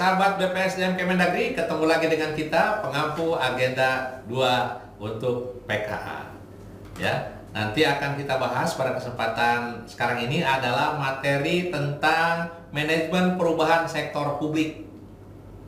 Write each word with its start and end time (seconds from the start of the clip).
sahabat 0.00 0.40
BPSDM 0.40 0.96
Kemendagri, 0.96 1.52
ketemu 1.52 1.84
lagi 1.84 2.08
dengan 2.08 2.32
kita 2.32 2.80
pengampu 2.80 3.36
agenda 3.36 4.24
2 4.32 4.96
untuk 4.96 5.60
PKA. 5.68 6.24
Ya, 6.96 7.36
nanti 7.52 7.84
akan 7.84 8.16
kita 8.16 8.40
bahas 8.40 8.72
pada 8.80 8.96
kesempatan 8.96 9.84
sekarang 9.84 10.24
ini 10.24 10.40
adalah 10.40 10.96
materi 10.96 11.68
tentang 11.68 12.48
manajemen 12.72 13.36
perubahan 13.36 13.84
sektor 13.84 14.40
publik. 14.40 14.88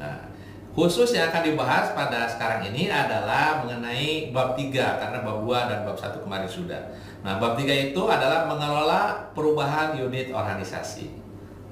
Nah, 0.01 0.33
khusus 0.73 1.13
yang 1.13 1.29
akan 1.29 1.53
dibahas 1.53 1.93
pada 1.93 2.25
sekarang 2.25 2.73
ini 2.73 2.89
adalah 2.89 3.61
mengenai 3.61 4.33
bab 4.33 4.57
3 4.57 4.73
karena 4.73 5.21
bab 5.21 5.45
2 5.45 5.69
dan 5.69 5.85
bab 5.85 6.01
1 6.01 6.25
kemarin 6.25 6.49
sudah. 6.49 6.81
Nah, 7.21 7.37
bab 7.37 7.53
3 7.53 7.69
itu 7.69 8.01
adalah 8.09 8.49
mengelola 8.49 9.29
perubahan 9.37 9.93
unit 10.01 10.33
organisasi. 10.33 11.21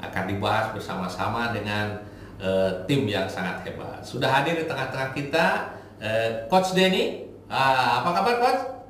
Akan 0.04 0.28
dibahas 0.28 0.76
bersama-sama 0.76 1.56
dengan 1.56 2.09
uh, 2.40 2.70
tim 2.88 3.06
yang 3.06 3.28
sangat 3.28 3.62
hebat. 3.62 4.00
Sudah 4.02 4.28
hadir 4.28 4.56
di 4.56 4.66
tengah-tengah 4.66 5.12
kita 5.12 5.46
uh, 6.00 6.28
Coach 6.48 6.74
Denny. 6.74 7.28
Uh, 7.46 8.02
apa 8.02 8.08
kabar 8.16 8.34
Coach? 8.40 8.80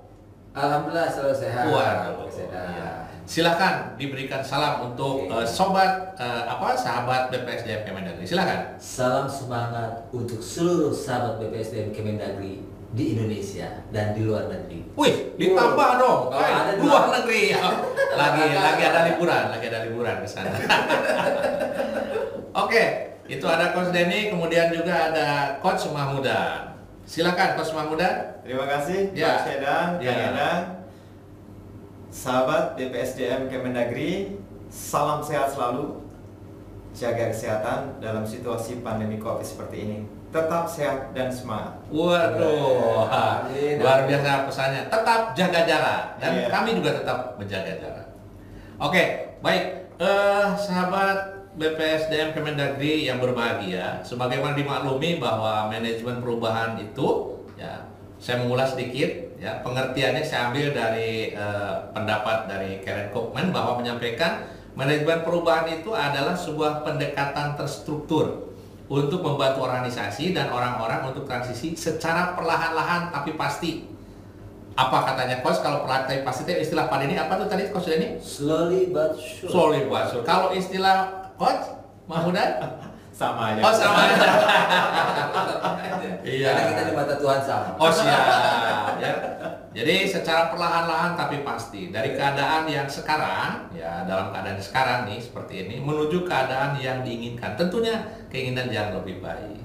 Alhamdulillah 0.51 1.09
selalu 1.11 1.37
sehat. 1.37 1.65
Waduh. 1.71 2.27
Iya. 2.31 2.91
Silakan 3.31 3.95
diberikan 3.95 4.43
salam 4.43 4.91
untuk 4.91 5.31
uh, 5.31 5.47
sobat 5.47 6.19
uh, 6.19 6.51
apa 6.51 6.75
sahabat 6.75 7.31
BPSDM 7.31 7.87
Kemendagri. 7.87 8.27
Silakan. 8.27 8.75
Salam 8.83 9.31
semangat 9.31 10.11
untuk 10.11 10.43
seluruh 10.43 10.91
sahabat 10.91 11.39
BPSDM 11.39 11.95
Kemendagri 11.95 12.67
di 12.91 13.05
Indonesia 13.15 13.87
dan 13.95 14.19
di 14.19 14.27
luar 14.27 14.51
negeri. 14.51 14.83
Wih, 14.99 15.39
ditambah 15.39 15.91
wow. 15.95 16.03
dong. 16.03 16.21
Oh, 16.35 16.43
ada 16.43 16.75
luar 16.75 17.23
negeri. 17.23 17.55
lagi 18.21 18.45
lagi 18.51 18.83
ada 18.83 19.01
liburan, 19.15 19.45
lagi 19.55 19.65
ada 19.71 19.81
liburan 19.87 20.15
ke 20.19 20.27
sana. 20.27 20.51
Oke, 22.67 23.10
itu 23.31 23.47
ada 23.47 23.71
Coach 23.71 23.95
Denny, 23.95 24.27
kemudian 24.27 24.75
juga 24.75 25.15
ada 25.15 25.55
Coach 25.63 25.87
Mahmudan. 25.95 26.75
Silakan 27.07 27.55
Coach 27.55 27.71
Mahmudan. 27.71 28.43
Terima 28.43 28.67
kasih 28.67 29.15
Ya. 29.15 29.39
Pak 29.39 29.47
Sedang, 29.47 29.89
Ya. 30.03 30.35
Kang. 30.35 30.63
Sahabat 32.11 32.75
BPSDM 32.75 33.47
Kemendagri, 33.47 34.35
salam 34.67 35.23
sehat 35.23 35.47
selalu. 35.47 36.03
Jaga 36.91 37.31
kesehatan 37.31 38.03
dalam 38.03 38.27
situasi 38.27 38.83
pandemi 38.83 39.15
Covid 39.15 39.47
seperti 39.47 39.77
ini. 39.79 39.99
Tetap 40.35 40.67
sehat 40.67 41.15
dan 41.15 41.31
semangat. 41.31 41.79
Waduh, 41.87 43.07
Amin. 43.07 43.79
luar 43.79 44.11
biasa 44.11 44.51
pesannya. 44.51 44.83
Tetap 44.91 45.39
jaga 45.39 45.61
jarak 45.71 46.03
dan 46.19 46.31
Iya. 46.35 46.47
kami 46.51 46.83
juga 46.83 46.99
tetap 46.99 47.39
menjaga 47.39 47.79
jarak. 47.79 48.07
Oke, 48.83 49.03
baik, 49.39 49.63
eh, 50.03 50.47
sahabat 50.59 51.40
BPSDM 51.61 52.33
Kemendagri 52.33 53.05
yang 53.05 53.21
berbahagia, 53.21 54.01
sebagaimana 54.01 54.57
dimaklumi 54.57 55.21
bahwa 55.21 55.69
manajemen 55.69 56.25
perubahan 56.25 56.81
itu, 56.81 57.37
ya, 57.61 57.85
saya 58.17 58.41
mengulas 58.41 58.73
sedikit, 58.73 59.37
ya, 59.37 59.61
pengertiannya 59.61 60.25
saya 60.25 60.49
ambil 60.49 60.73
dari 60.73 61.37
eh, 61.37 61.75
pendapat 61.93 62.49
dari 62.49 62.81
Karen 62.81 63.13
Koopman 63.13 63.53
bahwa 63.53 63.77
menyampaikan 63.77 64.49
manajemen 64.73 65.21
perubahan 65.21 65.69
itu 65.69 65.93
adalah 65.93 66.33
sebuah 66.33 66.81
pendekatan 66.81 67.61
terstruktur 67.61 68.49
untuk 68.89 69.21
membantu 69.21 69.69
organisasi 69.69 70.33
dan 70.33 70.49
orang-orang 70.49 71.13
untuk 71.13 71.29
transisi 71.29 71.77
secara 71.77 72.33
perlahan-lahan 72.41 73.13
tapi 73.13 73.37
pasti. 73.37 73.85
Apa 74.79 75.03
katanya 75.13 75.45
coach 75.45 75.61
kalau 75.61 75.85
tapi 75.85 76.25
pasti 76.25 76.47
istilah 76.57 76.89
pada 76.89 77.05
ini 77.05 77.19
apa 77.19 77.37
tuh 77.37 77.53
tadi 77.53 77.69
coach 77.69 77.91
ini? 77.91 78.17
Slowly 78.17 78.89
but 78.89 79.13
sure. 79.19 79.51
Solid 79.51 79.85
wasur. 79.93 80.25
Kalau 80.25 80.55
istilah 80.57 81.20
coach 81.41 81.65
Mahmudan? 82.05 82.61
Sama 83.17 83.53
aja. 83.53 83.61
Oh 83.65 83.73
sama 83.73 84.01
aja. 84.13 84.29
Iya. 86.21 86.53
Karena 86.53 86.63
kita 86.69 86.83
di 86.89 86.93
mata 86.93 87.15
Tuhan 87.17 87.41
sama. 87.41 87.73
Oh 87.81 87.89
siap. 87.89 89.01
Ya. 89.01 89.13
Jadi 89.71 90.05
secara 90.05 90.53
perlahan-lahan 90.53 91.17
tapi 91.17 91.41
pasti 91.47 91.95
dari 91.95 92.13
keadaan 92.13 92.67
yang 92.67 92.85
sekarang 92.91 93.71
ya 93.73 94.05
dalam 94.05 94.35
keadaan 94.35 94.59
sekarang 94.59 95.09
nih 95.09 95.23
seperti 95.23 95.65
ini 95.69 95.81
menuju 95.81 96.29
keadaan 96.29 96.77
yang 96.77 97.01
diinginkan. 97.01 97.57
Tentunya 97.57 98.05
keinginan 98.29 98.69
yang 98.69 98.93
lebih 98.93 99.25
baik. 99.25 99.61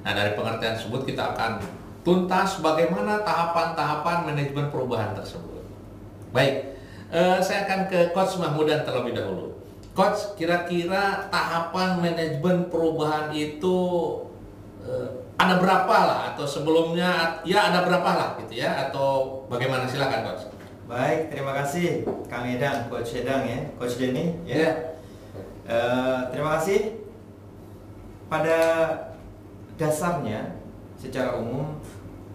Nah 0.00 0.12
dari 0.16 0.32
pengertian 0.32 0.74
tersebut 0.80 1.04
kita 1.04 1.36
akan 1.36 1.60
tuntas 2.00 2.64
bagaimana 2.64 3.20
tahapan-tahapan 3.20 4.32
manajemen 4.32 4.72
perubahan 4.72 5.12
tersebut. 5.12 5.60
Baik, 6.32 6.78
eh, 7.12 7.38
saya 7.44 7.68
akan 7.68 7.90
ke 7.92 8.16
Coach 8.16 8.40
Mahmudan 8.40 8.86
terlebih 8.86 9.12
dahulu. 9.12 9.59
Coach, 10.00 10.32
kira-kira 10.32 11.28
tahapan 11.28 12.00
manajemen 12.00 12.72
perubahan 12.72 13.28
itu 13.36 13.76
eh, 14.80 15.08
ada 15.36 15.60
berapa 15.60 15.92
lah 16.08 16.20
atau 16.32 16.48
sebelumnya 16.48 17.36
ya 17.44 17.68
ada 17.68 17.84
berapa 17.84 18.08
lah 18.08 18.28
gitu 18.40 18.64
ya 18.64 18.88
atau 18.88 19.44
bagaimana 19.52 19.84
silakan 19.84 20.24
coach. 20.24 20.48
Baik, 20.88 21.28
terima 21.28 21.52
kasih 21.52 22.08
Kang 22.32 22.48
Edang, 22.48 22.88
Coach 22.88 23.12
Edang 23.12 23.44
ya, 23.44 23.60
Coach 23.76 24.00
Denny 24.00 24.40
ya. 24.48 24.56
Ya. 24.56 24.72
Eh, 25.68 26.20
terima 26.32 26.56
kasih. 26.56 26.96
Pada 28.32 28.58
dasarnya, 29.76 30.56
secara 30.96 31.36
umum 31.36 31.76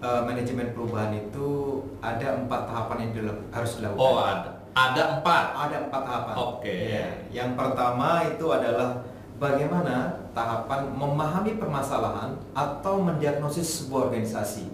eh, 0.06 0.22
manajemen 0.22 0.70
perubahan 0.70 1.18
itu 1.18 1.82
ada 1.98 2.46
empat 2.46 2.70
tahapan 2.70 3.10
yang 3.10 3.34
harus 3.50 3.82
dilakukan. 3.82 4.06
Oh 4.06 4.22
ada 4.22 4.55
ada 4.76 5.02
empat. 5.18 5.46
Ada 5.56 5.76
empat 5.88 6.02
tahapan. 6.04 6.36
Oke. 6.36 6.76
Ya. 6.92 7.08
Yang 7.32 7.56
pertama 7.56 8.28
itu 8.28 8.46
adalah 8.52 9.00
bagaimana 9.40 10.28
tahapan 10.36 10.92
memahami 10.92 11.56
permasalahan 11.56 12.36
atau 12.52 13.00
mendiagnosis 13.00 13.88
sebuah 13.88 14.12
organisasi. 14.12 14.68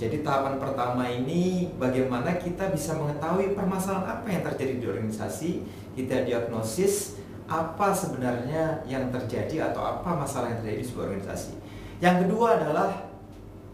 Jadi 0.00 0.24
tahapan 0.24 0.56
pertama 0.56 1.04
ini 1.12 1.76
bagaimana 1.76 2.40
kita 2.40 2.72
bisa 2.72 2.96
mengetahui 2.96 3.52
permasalahan 3.52 4.08
apa 4.08 4.32
yang 4.32 4.40
terjadi 4.48 4.80
di 4.80 4.86
organisasi, 4.88 5.50
kita 5.92 6.24
diagnosis 6.24 7.20
apa 7.44 7.92
sebenarnya 7.92 8.80
yang 8.88 9.12
terjadi 9.12 9.68
atau 9.68 9.84
apa 9.84 10.16
masalah 10.16 10.56
yang 10.56 10.64
terjadi 10.64 10.80
di 10.80 10.86
sebuah 10.88 11.04
organisasi. 11.04 11.52
Yang 12.00 12.16
kedua 12.24 12.48
adalah 12.56 13.12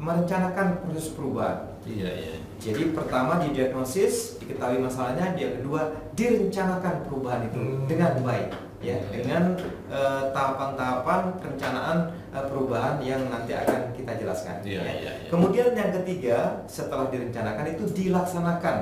merencanakan 0.02 0.82
proses 0.82 1.14
perubahan. 1.14 1.78
Iya 1.86 2.10
iya. 2.10 2.36
Jadi 2.58 2.90
pertama 2.90 3.38
didiagnosis, 3.46 4.35
diketahui 4.46 4.78
masalahnya, 4.78 5.34
yang 5.34 5.58
kedua 5.58 5.90
direncanakan 6.14 7.02
perubahan 7.02 7.42
itu 7.44 7.58
Hmm. 7.58 7.82
dengan 7.84 8.12
baik 8.22 8.48
ya, 8.78 8.94
Hmm. 8.96 9.10
dengan 9.10 9.42
eh, 9.86 10.22
tahapan-tahapan 10.30 11.20
perencanaan 11.38 11.98
eh, 12.30 12.44
perubahan 12.46 12.98
yang 13.00 13.26
nanti 13.26 13.52
akan 13.52 13.90
kita 13.90 14.12
jelaskan. 14.16 14.62
Iya, 14.62 14.82
ya. 14.82 14.92
iya, 14.94 15.12
iya. 15.18 15.28
Kemudian 15.28 15.74
yang 15.74 15.90
ketiga, 15.92 16.36
setelah 16.66 17.06
direncanakan 17.06 17.66
itu 17.70 17.84
dilaksanakan 17.88 18.76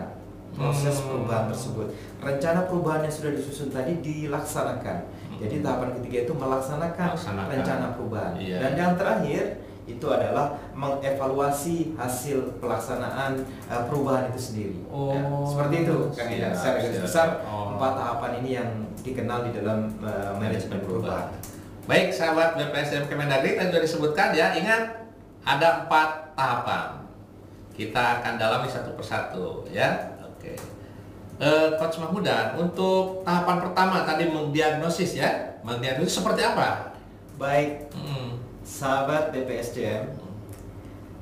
proses 0.52 1.00
Hmm. 1.00 1.06
perubahan 1.08 1.44
tersebut. 1.48 1.86
Rencana 2.20 2.60
perubahan 2.64 3.00
yang 3.02 3.12
sudah 3.12 3.32
disusun 3.32 3.68
tadi 3.68 4.00
dilaksanakan. 4.00 4.98
Jadi 5.34 5.60
tahapan 5.60 5.90
ketiga 5.98 6.18
itu 6.24 6.32
melaksanakan 6.32 7.08
Laksanakan. 7.10 7.50
rencana 7.52 7.86
perubahan. 7.92 8.32
Iya. 8.38 8.56
Dan 8.62 8.72
yang 8.76 8.92
terakhir 8.94 9.44
itu 9.84 10.06
adalah 10.08 10.56
mengevaluasi 10.72 11.92
hasil 11.94 12.56
pelaksanaan 12.56 13.36
uh, 13.66 13.84
perubahan 13.84 14.28
itu 14.28 14.40
sendiri. 14.40 14.76
Oh, 14.88 15.12
Ya, 15.12 15.20
seperti 15.44 15.74
itu, 15.84 15.96
Kang 16.10 16.28
Ida. 16.28 16.48
siap, 16.50 16.56
Secara 16.56 16.76
garis 16.80 17.00
besar 17.00 17.26
Oh. 17.44 17.76
empat 17.76 17.92
tahapan 17.94 18.32
ini 18.40 18.50
yang 18.54 18.68
dikenal 19.00 19.44
di 19.44 19.50
dalam 19.52 19.92
uh, 20.00 20.32
manajemen 20.34 20.80
perubahan. 20.80 21.28
Baik 21.84 22.08
sahabat 22.08 22.56
BPSDM 22.56 23.06
Kemendagri 23.06 23.54
tadi 23.54 23.68
sudah 23.68 23.82
disebutkan 23.82 24.28
ya 24.32 24.56
ingat 24.56 25.04
ada 25.44 25.84
empat 25.84 26.32
tahapan. 26.32 27.04
Kita 27.70 28.22
akan 28.22 28.38
dalami 28.38 28.64
satu 28.64 28.94
persatu 28.94 29.68
ya. 29.68 30.16
Oke. 30.22 30.56
Eh, 31.34 31.68
Coach 31.76 31.98
Mahmudan 31.98 32.54
untuk 32.54 33.20
tahapan 33.20 33.58
pertama 33.60 34.06
tadi 34.06 34.30
mendiagnosis 34.30 35.18
ya, 35.18 35.28
mendiagnosis 35.60 36.22
seperti 36.22 36.40
apa? 36.40 36.94
Baik, 37.34 37.90
Hmm. 37.90 38.13
Sahabat 38.74 39.30
BPSDM, 39.30 40.18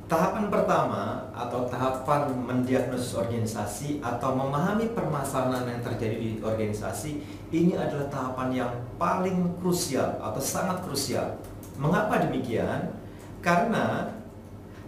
tahapan 0.08 0.48
pertama 0.48 1.28
atau 1.36 1.68
tahapan 1.68 2.32
mendiagnosis 2.32 3.12
organisasi 3.12 4.00
atau 4.00 4.32
memahami 4.32 4.96
permasalahan 4.96 5.68
yang 5.68 5.82
terjadi 5.84 6.16
di 6.16 6.30
organisasi 6.40 7.20
ini 7.52 7.76
adalah 7.76 8.08
tahapan 8.08 8.48
yang 8.56 8.72
paling 8.96 9.52
krusial 9.60 10.16
atau 10.16 10.40
sangat 10.40 10.80
krusial. 10.80 11.36
Mengapa 11.76 12.24
demikian? 12.24 12.96
Karena 13.44 14.08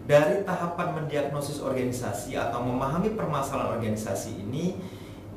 dari 0.09 0.41
tahapan 0.49 1.05
mendiagnosis 1.05 1.61
organisasi 1.61 2.33
atau 2.33 2.65
memahami 2.65 3.13
permasalahan 3.13 3.77
organisasi 3.77 4.41
ini 4.41 4.81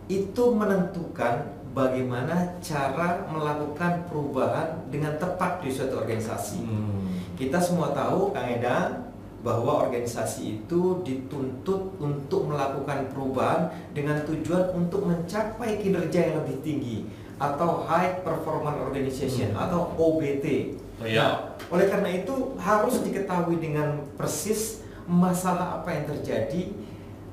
itu 0.08 0.44
menentukan 0.56 1.44
bagaimana 1.78 2.58
cara 2.58 3.22
melakukan 3.30 4.10
perubahan 4.10 4.82
dengan 4.90 5.14
tepat 5.22 5.62
di 5.62 5.70
suatu 5.70 6.02
organisasi. 6.02 6.66
Hmm. 6.66 7.06
Kita 7.38 7.62
semua 7.62 7.94
tahu, 7.94 8.34
Kang 8.34 8.50
Eda, 8.50 9.06
bahwa 9.46 9.86
organisasi 9.86 10.66
itu 10.66 11.06
dituntut 11.06 12.02
untuk 12.02 12.50
melakukan 12.50 13.14
perubahan 13.14 13.70
dengan 13.94 14.26
tujuan 14.26 14.74
untuk 14.74 15.06
mencapai 15.06 15.78
kinerja 15.78 16.34
yang 16.34 16.36
lebih 16.42 16.58
tinggi 16.66 16.98
atau 17.38 17.86
High 17.86 18.26
Performance 18.26 18.82
Organization 18.82 19.54
Hmm. 19.54 19.62
atau 19.70 19.94
OBT. 19.94 20.74
Oh, 20.98 21.06
iya. 21.06 21.22
Nah, 21.22 21.34
oleh 21.70 21.86
karena 21.86 22.10
itu 22.10 22.58
harus 22.58 23.06
diketahui 23.06 23.62
dengan 23.62 24.02
persis 24.18 24.82
masalah 25.06 25.80
apa 25.80 25.94
yang 25.94 26.10
terjadi 26.10 26.74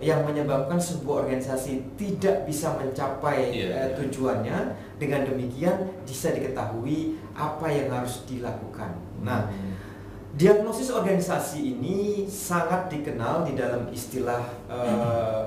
yang 0.05 0.21
menyebabkan 0.29 0.77
sebuah 0.77 1.25
organisasi 1.25 1.97
tidak 1.97 2.45
bisa 2.45 2.77
mencapai 2.77 3.49
Iya, 3.49 3.65
eh, 3.73 3.73
iya. 3.73 3.97
tujuannya. 3.97 4.59
Dengan 5.01 5.25
demikian 5.25 6.05
bisa 6.05 6.37
diketahui 6.37 7.17
apa 7.33 7.67
yang 7.73 7.89
harus 7.89 8.29
dilakukan. 8.29 8.93
Nah, 9.25 9.49
Hmm. 9.49 9.73
Diagnosis 10.35 10.91
organisasi 10.91 11.79
ini 11.79 12.27
sangat 12.27 12.91
dikenal 12.91 13.47
di 13.47 13.55
dalam 13.55 13.87
istilah 13.95 14.43
eh, 14.67 15.47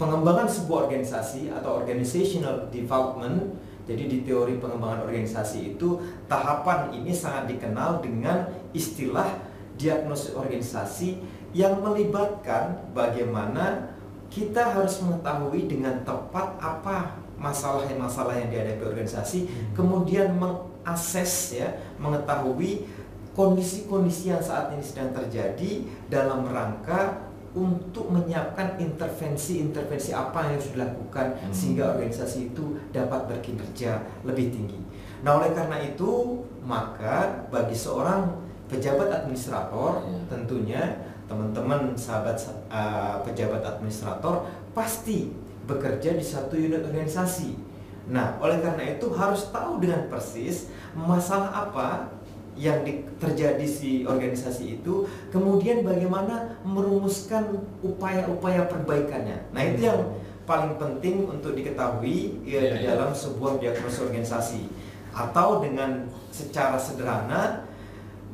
pengembangan 0.00 0.48
sebuah 0.48 0.88
organisasi 0.88 1.52
atau 1.52 1.76
organizational 1.84 2.72
development. 2.72 3.52
Jadi 3.84 4.04
di 4.08 4.18
teori 4.24 4.56
pengembangan 4.56 5.04
organisasi 5.04 5.76
itu 5.76 6.00
tahapan 6.24 6.92
ini 6.92 7.12
sangat 7.12 7.52
dikenal 7.52 8.00
dengan 8.00 8.48
istilah 8.72 9.28
diagnosis 9.76 10.32
organisasi 10.32 11.20
yang 11.56 11.80
melibatkan 11.80 12.76
bagaimana 12.92 13.94
kita 14.28 14.76
harus 14.76 15.00
mengetahui 15.00 15.64
dengan 15.70 16.04
tepat 16.04 16.60
apa 16.60 17.16
masalah-masalah 17.38 18.34
yang 18.34 18.50
dihadapi 18.50 18.82
organisasi, 18.82 19.46
kemudian 19.72 20.34
mengakses 20.36 21.54
ya, 21.56 21.68
mengetahui 21.96 22.84
kondisi-kondisi 23.32 24.34
yang 24.34 24.42
saat 24.42 24.74
ini 24.74 24.82
sedang 24.82 25.14
terjadi 25.14 25.86
dalam 26.10 26.42
rangka 26.50 27.30
untuk 27.54 28.10
menyiapkan 28.12 28.76
intervensi-intervensi 28.76 30.12
apa 30.12 30.50
yang 30.50 30.60
harus 30.60 30.70
dilakukan 30.74 31.26
Hmm. 31.38 31.54
sehingga 31.54 31.96
organisasi 31.96 32.52
itu 32.52 32.76
dapat 32.92 33.30
berkinerja 33.30 34.02
lebih 34.26 34.52
tinggi. 34.52 34.78
Nah, 35.24 35.40
oleh 35.40 35.54
karena 35.54 35.78
itu, 35.80 36.42
maka 36.62 37.48
bagi 37.48 37.74
seorang 37.74 38.36
pejabat 38.68 39.24
administrator 39.24 40.04
Ya. 40.04 40.18
tentunya 40.28 40.82
teman-teman 41.28 41.92
sahabat 41.92 42.40
uh, 42.72 43.20
pejabat 43.22 43.60
administrator 43.62 44.48
pasti 44.72 45.28
bekerja 45.68 46.16
di 46.16 46.24
satu 46.24 46.56
unit 46.56 46.80
organisasi. 46.80 47.52
Nah, 48.08 48.40
oleh 48.40 48.64
karena 48.64 48.96
itu 48.96 49.12
harus 49.12 49.52
tahu 49.52 49.84
dengan 49.84 50.08
persis 50.08 50.72
masalah 50.96 51.68
apa 51.68 52.08
yang 52.56 52.80
di- 52.82 53.04
terjadi 53.20 53.62
di 53.62 54.08
organisasi 54.08 54.80
itu, 54.80 55.04
kemudian 55.28 55.84
bagaimana 55.84 56.58
merumuskan 56.64 57.60
upaya-upaya 57.84 58.64
perbaikannya. 58.66 59.52
Nah, 59.52 59.62
itu 59.62 59.86
yang 59.86 60.00
paling 60.48 60.80
penting 60.80 61.28
untuk 61.28 61.52
diketahui 61.52 62.40
ya, 62.48 62.58
Iya, 62.58 62.72
di 62.72 62.78
iya. 62.82 62.96
dalam 62.96 63.12
sebuah 63.12 63.60
diagnosis 63.60 64.00
organisasi. 64.08 64.62
Atau 65.12 65.60
dengan 65.60 66.08
secara 66.32 66.80
sederhana, 66.80 67.67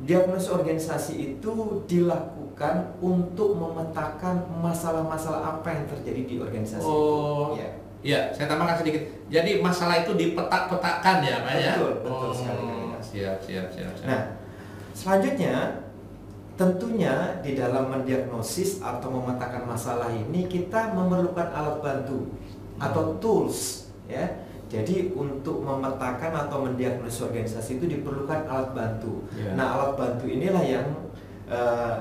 diagnosis 0.05 0.53
organisasi 0.53 1.13
itu 1.17 1.53
dilakukan 1.89 2.93
untuk 3.01 3.57
memetakan 3.57 4.45
masalah-masalah 4.61 5.57
apa 5.57 5.67
yang 5.73 5.85
terjadi 5.89 6.21
di 6.23 6.35
organisasi 6.39 6.85
Oh, 6.85 7.51
itu. 7.51 7.65
Ya. 7.65 7.69
Iya, 8.05 8.19
saya 8.37 8.45
tambahkan 8.45 8.85
sedikit. 8.85 9.01
Jadi 9.33 9.65
masalah 9.65 10.05
itu 10.05 10.13
dipetak-petakan 10.13 11.25
ya, 11.25 11.41
Pak 11.41 11.53
ya? 11.57 11.73
Betul, 11.73 11.91
betul 12.05 12.29
Oh, 12.29 12.33
sekali. 12.37 12.63
Siap, 13.01 13.37
siap, 13.41 13.67
siap. 13.73 13.91
siap. 13.97 14.05
Nah, 14.05 14.21
selanjutnya 14.93 15.81
tentunya 16.53 17.41
di 17.41 17.57
dalam 17.57 17.89
mendiagnosis 17.89 18.79
atau 18.79 19.09
memetakan 19.09 19.65
masalah 19.65 20.13
ini 20.13 20.45
kita 20.45 20.93
memerlukan 20.93 21.49
alat 21.49 21.81
bantu 21.81 22.29
atau 22.77 23.17
tools 23.17 23.89
ya. 24.05 24.44
Jadi 24.65 25.13
untuk 25.13 25.61
memetakan 25.61 26.33
atau 26.47 26.65
mendiagnosis 26.65 27.29
organisasi 27.29 27.77
itu 27.77 27.85
diperlukan 27.85 28.49
alat 28.49 28.73
bantu. 28.73 29.21
Ya. 29.37 29.53
Nah, 29.53 29.77
alat 29.77 29.93
bantu 29.93 30.25
inilah 30.25 30.63
yang 30.65 30.87
eh, 31.45 31.95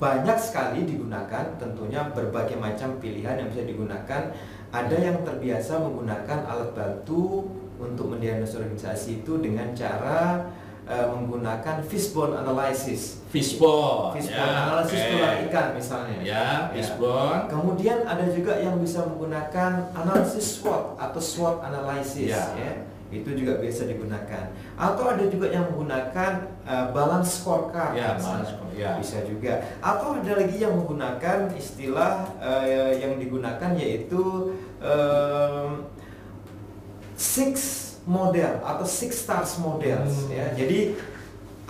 banyak 0.00 0.38
sekali 0.40 0.88
digunakan 0.88 1.44
tentunya 1.60 2.08
berbagai 2.14 2.56
macam 2.56 2.96
pilihan 3.02 3.36
yang 3.36 3.48
bisa 3.52 3.68
digunakan. 3.68 4.32
Ada 4.70 4.96
yang 4.96 5.26
terbiasa 5.26 5.82
menggunakan 5.82 6.46
alat 6.46 6.70
bantu 6.72 7.50
untuk 7.76 8.14
mendiagnosis 8.14 8.60
organisasi 8.60 9.26
itu 9.26 9.42
dengan 9.42 9.74
cara 9.74 10.46
eh, 10.90 11.06
menggunakan 11.06 11.86
fishbone 11.86 12.34
analysis. 12.34 13.22
Fishbone. 13.30 14.18
Fishbone 14.18 14.50
ya, 14.50 14.66
analysis 14.66 14.98
oke. 14.98 15.10
tulang 15.14 15.36
ikan 15.46 15.66
misalnya. 15.78 16.18
Ya, 16.26 16.46
fishbone. 16.74 17.46
Kemudian 17.46 18.02
ada 18.02 18.26
juga 18.26 18.58
yang 18.58 18.82
bisa 18.82 19.06
menggunakan 19.06 19.94
analisis 19.94 20.58
SWOT 20.58 20.98
atau 20.98 21.20
SWOT 21.22 21.62
analysis 21.62 22.34
Ya. 22.34 22.42
ya. 22.58 22.74
Itu 23.10 23.34
juga 23.34 23.58
biasa 23.58 23.90
digunakan. 23.90 24.54
Atau 24.78 25.02
ada 25.10 25.26
juga 25.26 25.50
yang 25.50 25.66
menggunakan 25.74 26.46
uh, 26.62 26.94
balance 26.94 27.42
scorecard. 27.42 27.98
Ya, 27.98 28.14
balance 28.14 28.54
score, 28.54 28.70
ya. 28.74 28.94
Bisa 29.02 29.26
juga. 29.26 29.66
Atau 29.82 30.22
ada 30.22 30.38
lagi 30.38 30.62
yang 30.62 30.78
menggunakan 30.78 31.50
istilah 31.58 32.26
uh, 32.38 32.90
yang 32.94 33.18
digunakan 33.18 33.74
yaitu 33.74 34.54
um, 34.78 35.90
six 37.18 37.89
model 38.08 38.60
atau 38.64 38.86
six 38.86 39.24
stars 39.24 39.60
models 39.60 40.26
Hmm. 40.26 40.36
ya. 40.36 40.46
Jadi 40.56 40.96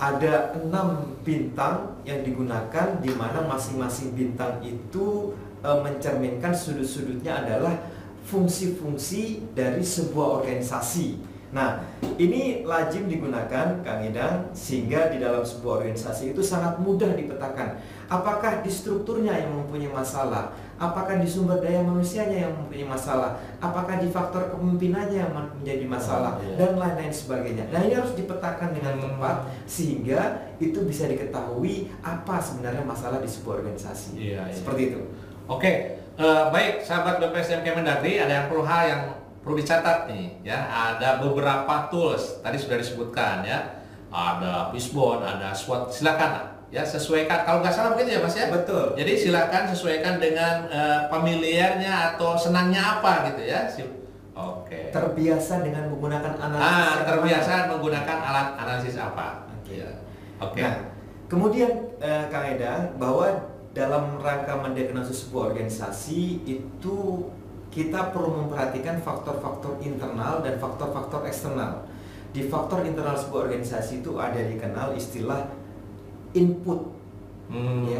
ada 0.01 0.57
enam 0.57 1.13
bintang 1.21 2.01
yang 2.07 2.25
digunakan 2.25 2.97
di 2.99 3.13
mana 3.13 3.45
masing-masing 3.45 4.17
bintang 4.17 4.57
itu 4.65 5.37
eh, 5.61 5.77
mencerminkan 5.77 6.49
sudut-sudutnya 6.57 7.45
adalah 7.45 7.77
fungsi-fungsi 8.25 9.53
dari 9.53 9.85
sebuah 9.85 10.41
organisasi. 10.41 11.21
Nah, 11.51 11.83
ini 12.15 12.63
lazim 12.63 13.11
digunakan 13.11 13.83
Kang 13.83 14.01
Idang 14.07 14.55
sehingga 14.55 15.11
di 15.11 15.19
dalam 15.19 15.43
sebuah 15.43 15.83
organisasi 15.83 16.31
itu 16.31 16.39
sangat 16.39 16.79
mudah 16.79 17.11
dipetakan. 17.11 17.75
Apakah 18.11 18.59
di 18.59 18.67
strukturnya 18.67 19.31
yang 19.31 19.55
mempunyai 19.55 19.87
masalah? 19.87 20.51
Apakah 20.75 21.23
di 21.23 21.27
sumber 21.29 21.63
daya 21.63 21.79
manusianya 21.79 22.43
yang 22.43 22.53
mempunyai 22.59 22.83
masalah? 22.83 23.39
Apakah 23.63 24.03
di 24.03 24.11
faktor 24.11 24.51
kepemimpinannya 24.51 25.15
yang 25.15 25.31
menjadi 25.31 25.87
masalah? 25.87 26.35
Oh, 26.35 26.43
iya. 26.43 26.59
Dan 26.59 26.75
lain-lain 26.75 27.07
sebagainya. 27.07 27.71
Nah, 27.71 27.79
ini 27.87 27.95
harus 27.95 28.11
dipetakan 28.11 28.75
dengan 28.75 28.99
Hmm. 28.99 29.15
tepat 29.15 29.37
sehingga 29.63 30.19
itu 30.59 30.83
bisa 30.83 31.07
diketahui 31.07 31.87
apa 32.03 32.35
sebenarnya 32.43 32.83
masalah 32.83 33.23
di 33.23 33.31
sebuah 33.31 33.63
organisasi. 33.63 34.19
Iya, 34.19 34.43
iya. 34.43 34.55
Seperti 34.59 34.81
itu. 34.91 34.99
Oke, 35.47 35.71
eh, 36.19 36.43
baik 36.51 36.83
sahabat 36.83 37.23
BPSDM 37.23 37.63
Kemendagri, 37.63 38.19
ada 38.19 38.43
yang 38.43 38.45
perlu 38.51 38.67
hal 38.67 38.83
yang 38.91 39.01
perlu 39.39 39.55
dicatat 39.55 40.11
nih, 40.11 40.43
ya. 40.43 40.59
Ada 40.67 41.23
beberapa 41.23 41.87
tools 41.87 42.43
tadi 42.43 42.59
sudah 42.59 42.75
disebutkan 42.75 43.47
ya. 43.47 43.79
Ada 44.11 44.67
Fishbone, 44.75 45.23
ada 45.23 45.55
SWOT. 45.55 45.87
Silakan 45.95 46.59
ya 46.71 46.81
sesuaikan. 46.81 47.43
Kalau 47.43 47.59
nggak 47.59 47.75
salah 47.75 47.93
begitu 47.93 48.15
ya 48.15 48.19
Mas 48.23 48.33
ya. 48.33 48.47
Betul. 48.47 48.95
Jadi 48.95 49.11
silakan 49.13 49.63
sesuaikan 49.67 50.15
dengan 50.17 50.65
eh, 50.67 50.99
familiarnya 51.11 52.15
atau 52.15 52.33
senangnya 52.33 52.97
apa 52.97 53.29
gitu 53.29 53.43
ya. 53.45 53.67
Sil- 53.67 53.99
Oke. 54.31 54.89
Terbiasa 54.89 55.59
dengan 55.59 55.91
menggunakan 55.91 56.39
analisis 56.39 56.71
Ah, 56.71 57.03
terbiasa 57.03 57.51
menggunakan 57.67 58.17
alat 58.23 58.47
analisis 58.57 58.95
apa? 58.95 59.43
Oke. 59.59 59.83
Ya. 59.83 59.91
Oke. 60.39 60.63
Nah, 60.63 60.75
kemudian 61.27 61.69
eh, 61.99 62.25
Kang 62.31 62.47
Eda 62.47 62.95
bahwa 62.95 63.27
dalam 63.71 64.15
rangka 64.17 64.55
mendiagnosis 64.55 65.27
sebuah 65.27 65.51
organisasi 65.51 66.43
itu 66.43 66.97
kita 67.71 68.11
perlu 68.11 68.43
memperhatikan 68.43 68.99
faktor-faktor 68.99 69.79
internal 69.79 70.43
dan 70.43 70.59
faktor-faktor 70.59 71.23
eksternal. 71.23 71.87
Di 72.31 72.47
faktor 72.47 72.83
internal 72.83 73.15
sebuah 73.15 73.47
organisasi 73.47 73.99
itu 73.99 74.15
ada 74.15 74.39
dikenal 74.39 74.95
istilah 74.95 75.47
input 76.33 77.01
Hmm. 77.51 77.83
ya. 77.83 77.99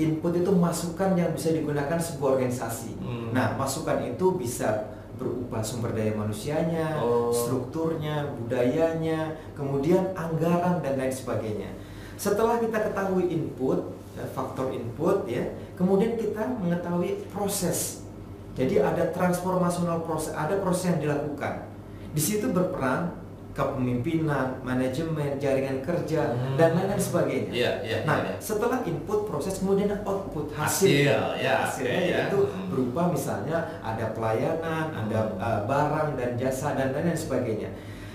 Input 0.00 0.32
itu 0.32 0.48
masukan 0.56 1.12
yang 1.12 1.36
bisa 1.36 1.52
digunakan 1.52 2.00
sebuah 2.00 2.40
organisasi. 2.40 2.96
Hmm. 2.96 3.28
Nah, 3.36 3.60
masukan 3.60 4.00
itu 4.08 4.40
bisa 4.40 4.88
berupa 5.20 5.60
sumber 5.60 5.92
daya 5.92 6.16
manusianya, 6.16 6.96
Oh. 6.96 7.28
strukturnya, 7.28 8.32
budayanya, 8.40 9.36
kemudian 9.52 10.16
anggaran 10.16 10.80
dan 10.80 10.96
lain 10.96 11.12
sebagainya. 11.12 11.76
Setelah 12.16 12.56
kita 12.56 12.88
ketahui 12.88 13.28
input, 13.28 13.92
eh, 14.16 14.24
faktor 14.32 14.72
input 14.72 15.28
ya, 15.28 15.44
kemudian 15.76 16.16
kita 16.16 16.56
mengetahui 16.56 17.28
proses. 17.28 18.08
Jadi 18.56 18.80
ada 18.80 19.12
transformasional 19.12 20.00
proses, 20.08 20.32
ada 20.32 20.56
proses 20.64 20.88
yang 20.96 21.04
dilakukan. 21.04 21.68
Di 22.16 22.20
situ 22.20 22.48
berperan 22.48 23.12
kepemimpinan, 23.52 24.64
manajemen, 24.64 25.36
jaringan 25.36 25.84
kerja 25.84 26.32
Hmm. 26.32 26.56
dan 26.56 26.72
lain-lain 26.72 26.96
sebagainya. 26.96 27.52
Iya, 27.52 27.72
iya, 27.84 27.98
Nah, 28.08 28.24
iya. 28.24 28.34
setelah 28.40 28.80
input 28.82 29.28
proses 29.28 29.60
kemudian 29.60 29.92
output 30.02 30.48
hasil. 30.56 30.88
Hasil, 30.88 31.20
ya, 31.36 31.68
Hasilnya 31.68 31.92
oke, 31.92 32.08
ya. 32.08 32.20
itu 32.32 32.38
Hmm. 32.48 32.66
berupa 32.72 33.02
misalnya 33.12 33.56
ada 33.84 34.06
pelayanan, 34.16 34.86
ada 34.88 35.18
Hmm. 35.28 35.36
uh, 35.36 35.60
barang 35.68 36.08
dan 36.16 36.30
jasa 36.40 36.72
dan 36.72 36.96
lain-lain 36.96 37.12
sebagainya. 37.14 37.70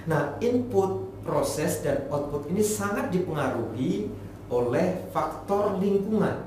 Nah, 0.10 0.34
input, 0.42 1.06
proses 1.22 1.84
dan 1.84 2.08
output 2.08 2.48
ini 2.48 2.64
sangat 2.64 3.12
dipengaruhi 3.12 4.08
oleh 4.48 5.06
faktor 5.12 5.76
lingkungan. 5.78 6.40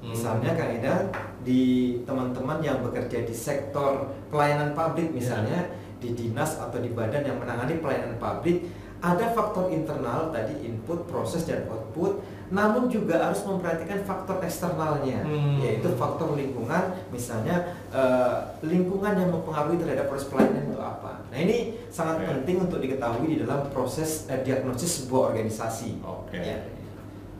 Hmm. 0.00 0.14
Misalnya 0.14 0.54
Kang 0.56 0.70
Eda 0.80 0.96
di 1.42 1.98
teman-teman 2.06 2.62
yang 2.62 2.80
bekerja 2.80 3.26
di 3.26 3.34
sektor 3.34 4.08
pelayanan 4.30 4.72
publik 4.72 5.10
misalnya, 5.10 5.66
di 6.00 6.16
dinas 6.16 6.56
atau 6.56 6.80
di 6.80 6.90
badan 6.90 7.22
yang 7.22 7.36
menangani 7.38 7.78
pelayanan 7.78 8.16
publik 8.16 8.66
ada 9.00 9.32
faktor 9.32 9.72
internal 9.72 10.28
tadi 10.28 10.60
input, 10.60 11.08
proses 11.08 11.48
dan 11.48 11.64
output, 11.72 12.20
namun 12.52 12.84
juga 12.92 13.16
harus 13.16 13.40
memperhatikan 13.48 14.04
faktor 14.04 14.44
eksternalnya, 14.44 15.24
Hmm. 15.24 15.56
yaitu 15.56 15.88
faktor 15.96 16.36
lingkungan, 16.36 16.92
misalnya 17.08 17.80
eh, 17.96 18.36
lingkungan 18.60 19.16
yang 19.16 19.32
mempengaruhi 19.32 19.80
terhadap 19.80 20.12
proses 20.12 20.28
pelayanan 20.28 20.68
itu 20.68 20.76
apa. 20.76 21.24
Nah 21.32 21.38
ini 21.40 21.80
sangat 21.88 22.20
Oke. 22.20 22.28
penting 22.28 22.56
untuk 22.68 22.78
diketahui 22.84 23.24
di 23.24 23.36
dalam 23.40 23.72
proses 23.72 24.28
eh, 24.28 24.44
diagnosis 24.44 25.08
sebuah 25.08 25.32
organisasi. 25.32 26.04
Oke. 26.04 26.36
Ya. 26.36 26.60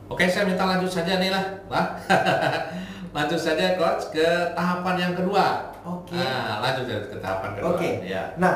Oke, 0.09 0.27
saya 0.27 0.43
minta 0.49 0.65
lanjut 0.67 0.91
saja 0.91 1.21
nih 1.21 1.29
lah, 1.31 1.61
lah. 1.71 1.95
lanjut 3.15 3.39
saja 3.39 3.79
coach 3.79 4.11
ke 4.11 4.27
tahapan 4.57 4.95
yang 4.97 5.13
kedua. 5.15 5.70
Oke. 5.81 6.13
Nah, 6.15 6.61
lanjut 6.61 6.85
ke 7.09 7.17
tahapan 7.17 7.49
kedua. 7.57 7.69
Oke. 7.73 7.89
Ya. 8.05 8.23
Nah, 8.37 8.55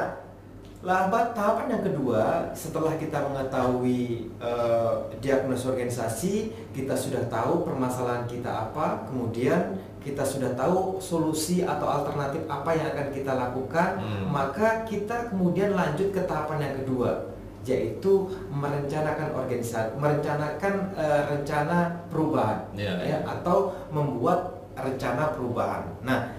Lambat 0.85 1.33
tahapan 1.33 1.73
yang 1.73 1.81
kedua 1.81 2.53
setelah 2.53 2.93
kita 2.93 3.17
mengetahui 3.25 4.29
eh, 4.37 4.93
diagnosis 5.17 5.65
organisasi, 5.65 6.53
kita 6.77 6.93
sudah 6.93 7.25
tahu 7.25 7.65
permasalahan 7.65 8.29
kita 8.29 8.69
apa, 8.69 9.01
kemudian 9.09 9.81
kita 10.05 10.21
sudah 10.21 10.53
tahu 10.53 11.01
solusi 11.01 11.65
atau 11.65 11.89
alternatif 11.89 12.45
apa 12.45 12.69
yang 12.77 12.93
akan 12.93 13.09
kita 13.09 13.33
lakukan, 13.33 13.97
Hmm. 13.97 14.29
maka 14.29 14.85
kita 14.85 15.33
kemudian 15.33 15.73
lanjut 15.73 16.13
ke 16.13 16.21
tahapan 16.29 16.69
yang 16.69 16.75
kedua, 16.85 17.33
yaitu 17.65 18.29
merencanakan 18.53 19.33
organisasi, 19.33 19.89
merencanakan 19.97 20.73
eh, 20.93 21.21
rencana 21.33 22.05
perubahan, 22.13 22.61
Iya, 22.77 22.93
ya, 22.93 23.05
iya. 23.09 23.17
atau 23.25 23.73
membuat 23.89 24.69
rencana 24.77 25.33
perubahan. 25.33 25.81
Nah, 26.05 26.29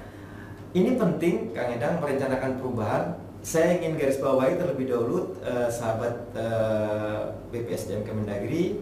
ini 0.77 1.01
penting 1.01 1.57
Kang 1.57 1.73
Edang 1.73 2.05
merencanakan 2.05 2.61
perubahan. 2.61 3.05
Saya 3.41 3.81
ingin 3.81 3.97
garis 3.97 4.21
bawahi 4.21 4.61
terlebih 4.61 4.93
dahulu 4.93 5.39
eh, 5.41 5.71
sahabat 5.73 6.35
eh, 6.37 7.21
BPSDM 7.55 8.05
Kemendagri 8.05 8.77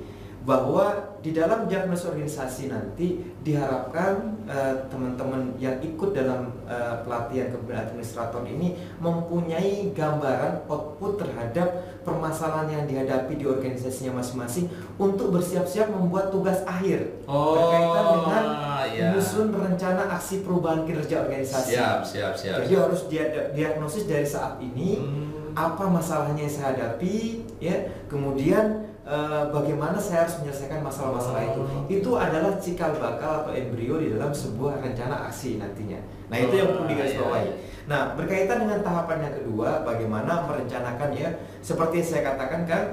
bahwa 0.44 0.92
di 1.24 1.32
dalam 1.32 1.64
diagnosis 1.64 2.12
organisasi 2.12 2.68
nanti 2.68 3.16
diharapkan 3.40 4.44
eh, 4.44 4.76
teman-teman 4.92 5.56
yang 5.56 5.80
ikut 5.80 6.12
dalam 6.12 6.52
eh, 6.68 7.00
pelatihan 7.00 7.48
kepemimpinan 7.48 7.88
administrator 7.88 8.44
ini 8.44 8.76
mempunyai 9.00 9.88
gambaran 9.96 10.68
output 10.68 11.16
terhadap 11.16 11.72
permasalahan 12.04 12.68
yang 12.68 12.84
dihadapi 12.84 13.40
di 13.40 13.48
organisasinya 13.48 14.20
masing-masing 14.20 14.68
untuk 15.00 15.32
bersiap-siap 15.32 15.88
membuat 15.88 16.28
tugas 16.28 16.60
akhir 16.68 17.24
Oh, 17.24 17.56
berkaitan 17.56 18.04
dengan 18.20 18.44
iya. 18.92 19.02
menyusun 19.16 19.48
rencana 19.48 20.12
aksi 20.12 20.44
perubahan 20.44 20.84
kinerja 20.84 21.24
organisasi. 21.24 21.72
Siap, 21.72 22.04
siap, 22.04 22.32
siap. 22.36 22.56
Jadi 22.60 22.72
harus 22.76 23.00
dia 23.08 23.24
diagnosis 23.56 24.04
dari 24.04 24.28
saat 24.28 24.60
ini 24.60 25.00
Hmm. 25.00 25.32
apa 25.56 25.86
masalahnya 25.88 26.44
yang 26.44 26.52
saya 26.52 26.68
hadapi, 26.74 27.40
ya. 27.62 27.88
Kemudian 28.10 28.83
eh, 29.04 29.44
bagaimana 29.52 30.00
saya 30.00 30.24
harus 30.24 30.40
menyelesaikan 30.40 30.80
masalah-masalah 30.80 31.42
itu. 31.44 31.60
Oh. 31.60 31.84
Itu 31.86 32.10
adalah 32.16 32.56
cikal 32.56 32.96
bakal 32.96 33.44
atau 33.44 33.52
embrio 33.52 34.00
di 34.00 34.16
dalam 34.16 34.32
sebuah 34.32 34.80
rencana 34.80 35.28
aksi 35.28 35.60
nantinya. 35.60 36.00
Nah 36.32 36.36
itu 36.40 36.54
yang 36.56 36.68
perlu 36.72 36.84
Oh, 36.84 36.90
digarisbawahi. 36.90 37.44
iya, 37.44 37.54
Nah 37.84 38.16
berkaitan 38.16 38.64
dengan 38.64 38.80
tahapan 38.80 39.28
yang 39.28 39.34
kedua, 39.36 39.84
bagaimana 39.84 40.48
merencanakan 40.48 41.10
ya, 41.12 41.28
seperti 41.60 42.00
yang 42.00 42.08
saya 42.08 42.22
katakan 42.32 42.62
kan. 42.64 42.84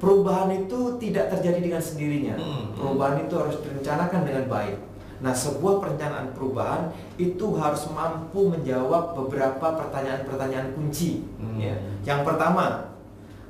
Perubahan 0.00 0.48
itu 0.48 0.96
tidak 0.96 1.28
terjadi 1.28 1.60
dengan 1.60 1.76
sendirinya. 1.84 2.32
Hmm. 2.40 2.72
Perubahan 2.72 3.20
itu 3.20 3.36
harus 3.36 3.60
direncanakan 3.60 4.24
dengan 4.24 4.44
baik. 4.48 4.80
Nah, 5.20 5.36
sebuah 5.36 5.76
perencanaan 5.76 6.32
perubahan 6.32 6.88
itu 7.20 7.44
harus 7.60 7.84
mampu 7.92 8.48
menjawab 8.48 9.12
beberapa 9.12 9.76
pertanyaan-pertanyaan 9.76 10.72
kunci. 10.72 11.28
Hmm. 11.36 11.60
Ya. 11.60 11.76
Yang 12.08 12.32
pertama, 12.32 12.96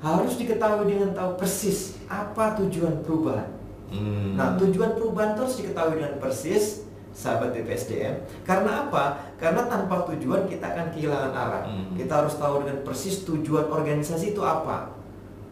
harus 0.02 0.34
diketahui 0.34 0.90
dengan 0.90 1.14
tahu 1.14 1.38
persis 1.38 1.99
apa 2.10 2.58
tujuan 2.58 3.06
perubahan. 3.06 3.46
Hmm. 3.90 4.34
Nah, 4.34 4.58
tujuan 4.58 4.98
perubahan 4.98 5.38
itu 5.38 5.40
harus 5.46 5.56
diketahui 5.62 5.94
dengan 6.02 6.14
persis, 6.18 6.64
sahabat 7.14 7.54
BPSDM. 7.54 8.26
Karena 8.42 8.86
apa? 8.86 9.34
Karena 9.38 9.66
tanpa 9.70 10.02
tujuan 10.10 10.50
kita 10.50 10.74
akan 10.74 10.86
kehilangan 10.90 11.32
arah. 11.34 11.64
Hmm. 11.70 11.94
Kita 11.94 12.26
harus 12.26 12.34
tahu 12.34 12.66
dengan 12.66 12.82
persis 12.82 13.22
tujuan 13.22 13.70
organisasi 13.70 14.34
itu 14.34 14.42
apa. 14.42 14.90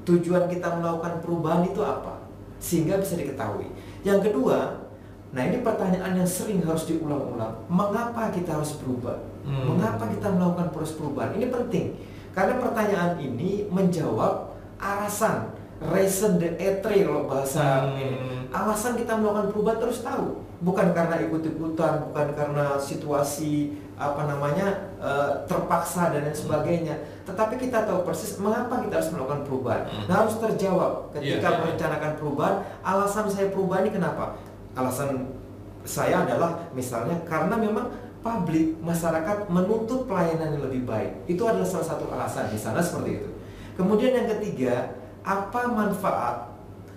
Tujuan 0.02 0.50
kita 0.50 0.82
melakukan 0.82 1.22
perubahan 1.22 1.62
itu 1.66 1.78
apa. 1.82 2.26
Sehingga 2.58 2.98
bisa 2.98 3.14
diketahui. 3.14 3.70
Yang 4.02 4.30
kedua, 4.30 4.86
nah 5.30 5.42
ini 5.46 5.62
pertanyaan 5.62 6.18
yang 6.18 6.26
sering 6.26 6.62
harus 6.66 6.90
diulang-ulang. 6.90 7.54
Mengapa 7.70 8.34
kita 8.34 8.58
harus 8.58 8.78
berubah? 8.82 9.18
Hmm. 9.46 9.74
Mengapa 9.74 10.10
kita 10.10 10.30
melakukan 10.34 10.74
proses 10.74 10.98
perubahan? 10.98 11.38
Ini 11.38 11.46
penting. 11.54 11.86
Karena 12.34 12.54
pertanyaan 12.58 13.18
ini 13.18 13.66
menjawab 13.66 14.54
alasan 14.78 15.57
reason 15.80 16.36
de 16.36 16.58
etre 16.58 17.06
kalau 17.06 17.26
bahasa 17.26 17.86
Hmm. 17.86 17.94
ini. 17.96 18.18
Alasan 18.48 18.96
kita 18.96 19.12
melakukan 19.14 19.52
perubahan 19.52 19.78
terus 19.78 20.00
tahu, 20.00 20.40
bukan 20.64 20.90
karena 20.90 21.20
ikut-ikutan, 21.20 22.08
bukan 22.08 22.26
karena 22.32 22.80
situasi 22.80 23.76
apa 23.94 24.24
namanya 24.24 24.88
eh, 24.98 25.30
terpaksa 25.44 26.10
dan 26.10 26.26
lain 26.26 26.34
sebagainya. 26.34 26.96
Tetapi 27.22 27.60
kita 27.60 27.84
tahu 27.84 28.02
persis 28.02 28.40
mengapa 28.40 28.80
kita 28.80 28.98
harus 28.98 29.12
melakukan 29.12 29.44
perubahan. 29.44 29.82
Hmm. 29.86 30.04
Nah 30.08 30.14
harus 30.24 30.40
terjawab 30.40 31.12
ketika 31.12 31.38
Iya, 31.44 31.54
iya. 31.54 31.58
merencanakan 31.60 32.12
perubahan. 32.16 32.56
Alasan 32.80 33.26
saya 33.28 33.46
perubahan 33.52 33.86
ini 33.86 33.92
kenapa? 33.94 34.24
Alasan 34.74 35.28
saya 35.84 36.24
adalah 36.24 36.58
misalnya 36.72 37.20
karena 37.22 37.54
memang 37.54 37.86
publik 38.18 38.74
masyarakat 38.82 39.46
menuntut 39.46 40.08
pelayanan 40.08 40.56
yang 40.58 40.64
lebih 40.66 40.82
baik. 40.84 41.12
Itu 41.28 41.46
adalah 41.46 41.64
salah 41.64 41.86
satu 41.86 42.10
alasan 42.10 42.50
misalnya 42.50 42.82
seperti 42.82 43.22
itu. 43.22 43.30
Kemudian 43.78 44.10
yang 44.10 44.26
ketiga, 44.26 44.98
apa 45.28 45.60
manfaat, 45.68 46.48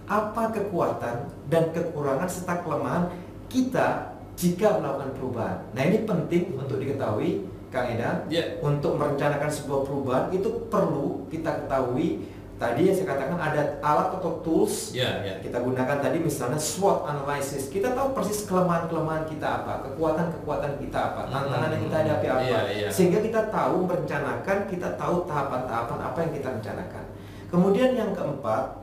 apa 0.08 0.44
kekuatan 0.56 1.28
dan 1.52 1.64
kekurangan 1.76 2.32
serta 2.32 2.64
kelemahan 2.64 3.12
kita 3.52 4.16
jika 4.40 4.80
melakukan 4.80 5.12
perubahan. 5.20 5.58
Nah, 5.76 5.84
ini 5.84 6.08
penting 6.08 6.56
untuk 6.56 6.80
diketahui 6.80 7.44
Kang 7.68 7.88
Edan. 7.92 8.28
Ya. 8.32 8.56
Untuk 8.64 8.96
merencanakan 8.96 9.52
sebuah 9.52 9.84
perubahan 9.84 10.26
itu 10.32 10.48
perlu 10.72 11.28
kita 11.28 11.64
ketahui 11.64 12.24
tadi 12.56 12.86
yang 12.88 12.94
saya 12.94 13.18
katakan 13.18 13.42
ada 13.42 13.62
alat 13.82 14.14
atau 14.22 14.38
tools 14.46 14.94
Ya, 14.94 15.18
ya. 15.26 15.42
kita 15.42 15.66
gunakan 15.66 15.98
tadi 15.98 16.22
misalnya 16.22 16.62
SWOT 16.62 17.10
analysis 17.10 17.74
kita 17.74 17.98
tahu 17.98 18.14
persis 18.14 18.46
kelemahan-kelemahan 18.46 19.26
kita 19.26 19.66
apa 19.66 19.82
kekuatan-kekuatan 19.90 20.78
kita 20.78 21.00
apa 21.02 21.22
tantangan 21.26 21.74
yang 21.74 21.84
kita 21.90 21.98
hadapi 22.06 22.26
apa 22.30 22.42
Iya, 22.46 22.60
iya. 22.70 22.88
sehingga 22.94 23.18
kita 23.26 23.50
tahu 23.50 23.90
merencanakan 23.90 24.58
kita 24.70 24.94
tahu 24.94 25.26
tahapan-tahapan 25.26 26.00
apa 26.06 26.18
yang 26.22 26.32
kita 26.38 26.48
rencanakan 26.62 27.04
kemudian 27.52 27.94
yang 27.94 28.16
keempat 28.16 28.80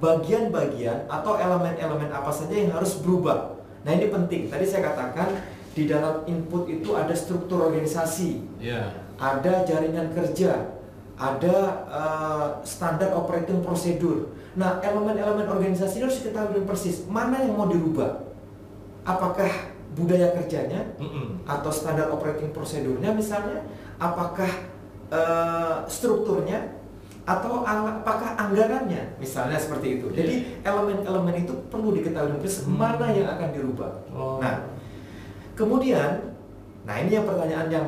bagian-bagian 0.00 1.06
atau 1.06 1.36
elemen-elemen 1.36 2.10
apa 2.10 2.32
saja 2.32 2.52
yang 2.52 2.72
harus 2.74 2.98
berubah 3.00 3.56
nah 3.86 3.94
ini 3.94 4.10
penting 4.10 4.50
tadi 4.50 4.64
saya 4.66 4.92
katakan 4.92 5.40
di 5.70 5.86
dalam 5.86 6.26
input 6.26 6.66
itu 6.66 6.92
ada 6.98 7.14
struktur 7.14 7.70
organisasi 7.70 8.42
Ya. 8.60 8.90
ada 9.16 9.62
jaringan 9.64 10.10
kerja, 10.10 10.76
ada 11.14 11.56
eh, 11.86 12.48
standar 12.64 13.12
operating 13.12 13.60
prosedur. 13.60 14.32
Nah, 14.56 14.80
elemen-elemen 14.82 15.46
organisasi 15.46 16.00
harus 16.02 16.24
kita 16.24 16.32
tahu 16.48 16.64
persis 16.66 17.04
mana 17.06 17.44
yang 17.44 17.54
mau 17.54 17.68
dirubah. 17.68 18.24
Apakah 19.04 19.48
budaya 19.94 20.32
kerjanya 20.34 20.90
Mm-mm. 20.98 21.44
atau 21.44 21.70
standar 21.70 22.08
operating 22.10 22.50
prosedurnya 22.50 23.12
misalnya, 23.14 23.62
apakah 24.00 24.48
eh, 25.12 25.76
strukturnya 25.86 26.79
atau 27.30 27.62
apakah 27.62 28.34
anggarannya 28.34 29.14
misalnya 29.16 29.54
seperti 29.54 30.02
itu. 30.02 30.06
Jadi 30.10 30.34
elemen-elemen 30.66 31.46
itu 31.46 31.54
perlu 31.70 31.94
diketahui 31.94 32.42
persis 32.42 32.66
Hmm. 32.66 32.74
mana 32.74 33.06
yang 33.14 33.30
akan 33.30 33.48
dirubah. 33.54 33.92
Oh. 34.10 34.42
Nah, 34.42 34.66
Kemudian, 35.50 36.32
nah 36.88 36.96
ini 36.96 37.12
yang 37.12 37.28
pertanyaan 37.28 37.68
yang 37.68 37.86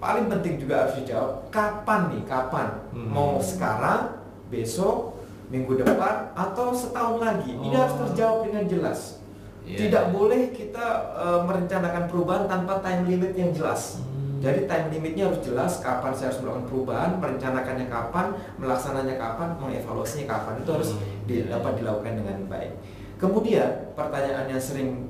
paling 0.00 0.32
penting 0.32 0.56
juga 0.56 0.88
harus 0.88 0.96
dijawab. 0.96 1.44
Kapan 1.52 2.08
nih? 2.08 2.22
Kapan? 2.24 2.68
Hmm. 2.88 3.12
Mau 3.12 3.36
sekarang, 3.36 4.16
besok, 4.48 5.20
minggu 5.52 5.76
depan, 5.76 6.32
atau 6.32 6.72
setahun 6.72 7.20
lagi? 7.20 7.52
Ini 7.52 7.76
Oh. 7.76 7.80
harus 7.84 7.94
terjawab 8.00 8.38
dengan 8.48 8.64
jelas. 8.64 9.20
Iya. 9.62 9.76
Tidak 9.76 10.04
boleh 10.10 10.50
kita 10.50 10.86
eh, 11.14 11.40
merencanakan 11.44 12.08
perubahan 12.08 12.44
tanpa 12.48 12.80
time 12.80 13.04
limit 13.04 13.36
yang 13.36 13.52
jelas. 13.52 14.00
Hmm. 14.00 14.11
Jadi 14.42 14.66
time 14.66 14.86
limitnya 14.90 15.30
harus 15.30 15.40
jelas 15.40 15.78
kapan 15.78 16.10
saya 16.10 16.28
harus 16.28 16.42
melakukan 16.42 16.66
perubahan, 16.66 17.10
merencanakannya 17.16 17.86
kapan, 17.86 18.26
melaksananya 18.58 19.14
kapan, 19.14 19.48
mengevaluasinya 19.56 20.26
kapan. 20.28 20.54
Itu 20.58 20.70
harus 20.72 20.90
Hmm. 20.92 21.02
di- 21.24 21.40
Iya, 21.40 21.54
dapat 21.54 21.72
iya. 21.72 21.78
dilakukan 21.78 22.14
dengan 22.18 22.38
baik. 22.46 22.72
Kemudian 23.16 23.70
pertanyaan 23.94 24.46
yang 24.46 24.58
sering 24.58 25.06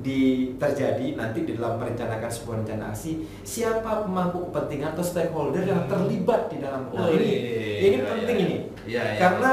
di, 0.00 0.20
terjadi 0.56 1.12
nanti 1.12 1.44
di 1.44 1.52
dalam 1.52 1.76
merencanakan 1.76 2.24
sebuah 2.26 2.64
rencana 2.64 2.88
aksi, 2.88 3.20
siapa 3.42 4.00
pemangku 4.00 4.48
kepentingan 4.48 4.96
atau 4.96 5.04
stakeholder 5.04 5.60
yang 5.60 5.84
Hmm. 5.84 5.92
terlibat 5.92 6.48
di 6.48 6.56
dalam 6.56 6.88
Oh, 6.88 7.04
Nah, 7.04 7.12
ini 7.12 7.20
iya, 7.20 7.76
ini 7.78 7.96
iya, 7.98 8.08
penting 8.08 8.36
iya. 8.38 8.46
ini. 8.46 8.56
Iya, 8.88 9.02
iya. 9.04 9.20
Karena 9.20 9.52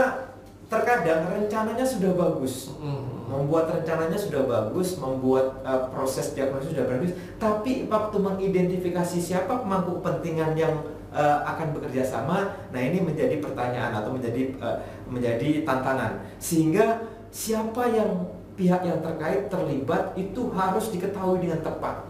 terkadang 0.65 1.21
rencananya 1.27 1.83
sudah 1.83 2.11
bagus. 2.13 2.71
Mm. 2.75 3.06
Membuat 3.27 3.69
rencananya 3.75 4.15
sudah 4.15 4.47
bagus, 4.47 4.95
membuat 4.95 5.59
uh, 5.67 5.91
proses 5.91 6.31
diagnosis 6.31 6.71
sudah 6.71 6.87
bagus, 6.87 7.11
tapi 7.35 7.83
waktu 7.91 8.17
mengidentifikasi 8.17 9.19
siapa 9.19 9.61
pemangku 9.61 9.99
kepentingan 9.99 10.55
yang 10.55 10.73
eh, 11.11 11.39
akan 11.43 11.75
bekerja 11.75 12.07
sama. 12.07 12.55
Nah 12.71 12.81
ini 12.81 13.03
menjadi 13.03 13.43
pertanyaan 13.43 13.91
atau 13.99 14.15
menjadi 14.15 14.55
eh, 14.55 14.77
menjadi 15.11 15.67
tantangan 15.67 16.23
sehingga 16.39 17.03
siapa 17.27 17.91
yang 17.91 18.31
pihak 18.57 18.81
yang 18.81 18.99
terkait 19.03 19.51
terlibat 19.51 20.17
itu 20.17 20.49
harus 20.55 20.89
diketahui 20.89 21.43
dengan 21.43 21.61
tepat. 21.61 22.07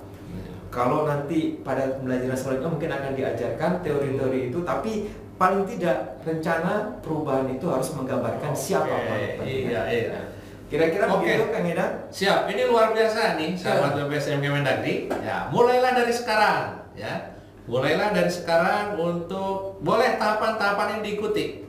Kalau 0.68 1.08
nanti 1.08 1.64
pada 1.64 1.96
pembelajaran 2.00 2.36
selanjutnya 2.36 2.72
mungkin 2.72 2.92
akan 2.92 3.12
diajarkan 3.16 3.72
teori-teori 3.82 4.40
itu, 4.52 4.60
tapi 4.68 5.08
paling 5.40 5.64
tidak 5.64 6.20
rencana 6.28 6.98
perubahan 7.00 7.48
itu 7.48 7.66
harus 7.72 7.94
menggambarkan 7.96 8.52
siapa 8.52 8.90
Oke, 8.90 9.06
pelaku 9.08 9.44
Iya, 9.48 9.82
iya. 9.88 10.20
Kira-kira 10.68 11.08
Oke. 11.08 11.24
begitu 11.24 11.48
Kang 11.48 11.64
Edan? 11.64 11.92
Siap, 12.12 12.52
ini 12.52 12.68
luar 12.68 12.92
biasa 12.92 13.40
nih 13.40 13.56
sahabat 13.56 14.04
BPSM 14.04 14.44
Kemendagri. 14.44 15.08
Ya, 15.24 15.48
mulailah 15.48 15.96
dari 15.96 16.12
sekarang 16.12 16.84
ya. 16.92 17.40
Mulailah 17.68 18.12
dari 18.12 18.32
sekarang 18.32 19.00
untuk 19.00 19.80
boleh 19.80 20.20
tahapan-tahapan 20.20 21.00
yang 21.00 21.02
diikuti. 21.04 21.64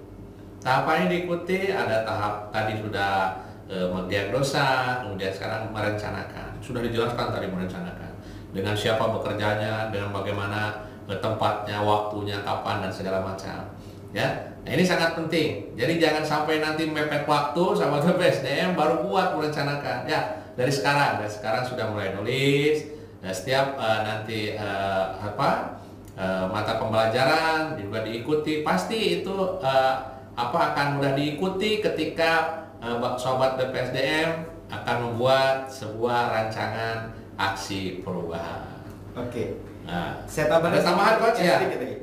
Tahapan 0.62 1.06
yang 1.06 1.10
diikuti 1.14 1.70
ada 1.70 2.02
tahap 2.02 2.50
tadi 2.50 2.78
sudah 2.78 3.38
e, 3.70 3.86
mendiagnosa, 3.86 5.02
kemudian 5.06 5.30
sekarang 5.30 5.70
merencanakan. 5.70 6.58
Sudah 6.58 6.82
dijelaskan 6.82 7.34
tadi 7.34 7.46
merencanakan. 7.50 8.10
Dengan 8.50 8.74
siapa 8.74 9.10
bekerjanya, 9.10 9.90
dengan 9.94 10.10
bagaimana 10.14 10.86
e, 11.06 11.14
tempatnya, 11.18 11.82
waktunya, 11.82 12.42
kapan 12.42 12.86
dan 12.86 12.90
segala 12.94 13.22
macam. 13.22 13.66
Ya. 14.12 14.56
Nah, 14.64 14.70
ini 14.76 14.84
sangat 14.84 15.16
penting. 15.16 15.72
Jadi 15.76 16.00
jangan 16.00 16.24
sampai 16.24 16.60
nanti 16.60 16.88
mepet 16.88 17.24
waktu 17.24 17.64
sama 17.76 18.00
BPSDM 18.04 18.76
baru 18.76 19.04
kuat 19.04 19.36
merencanakan. 19.36 20.08
Ya, 20.08 20.44
dari 20.56 20.72
sekarang, 20.72 21.20
dari 21.20 21.32
sekarang 21.32 21.64
sudah 21.64 21.88
mulai 21.92 22.12
nulis. 22.16 22.84
Nah, 23.24 23.32
setiap 23.34 23.76
eh, 23.76 24.00
nanti 24.04 24.40
eh, 24.54 25.04
apa 25.18 25.80
eh, 26.14 26.44
mata 26.48 26.78
pembelajaran 26.78 27.76
juga 27.80 28.04
diikuti, 28.04 28.62
pasti 28.62 29.20
itu 29.20 29.34
eh, 29.60 29.94
apa 30.38 30.58
akan 30.72 31.00
mudah 31.00 31.12
diikuti 31.18 31.82
ketika 31.82 32.64
eh, 32.78 32.96
sobat 33.18 33.58
BPSDM 33.58 34.58
akan 34.68 34.96
membuat 35.08 35.66
sebuah 35.72 36.28
rancangan 36.32 37.12
aksi 37.40 38.04
perubahan. 38.04 38.84
Oke. 39.16 39.62
Nah, 39.88 40.20
Saya 40.28 40.52
tambahkan 40.52 40.84
tambahan, 40.84 41.16
Coach, 41.16 41.40
ya? 41.40 41.64
sedikit 41.64 41.80
lagi. 41.80 41.96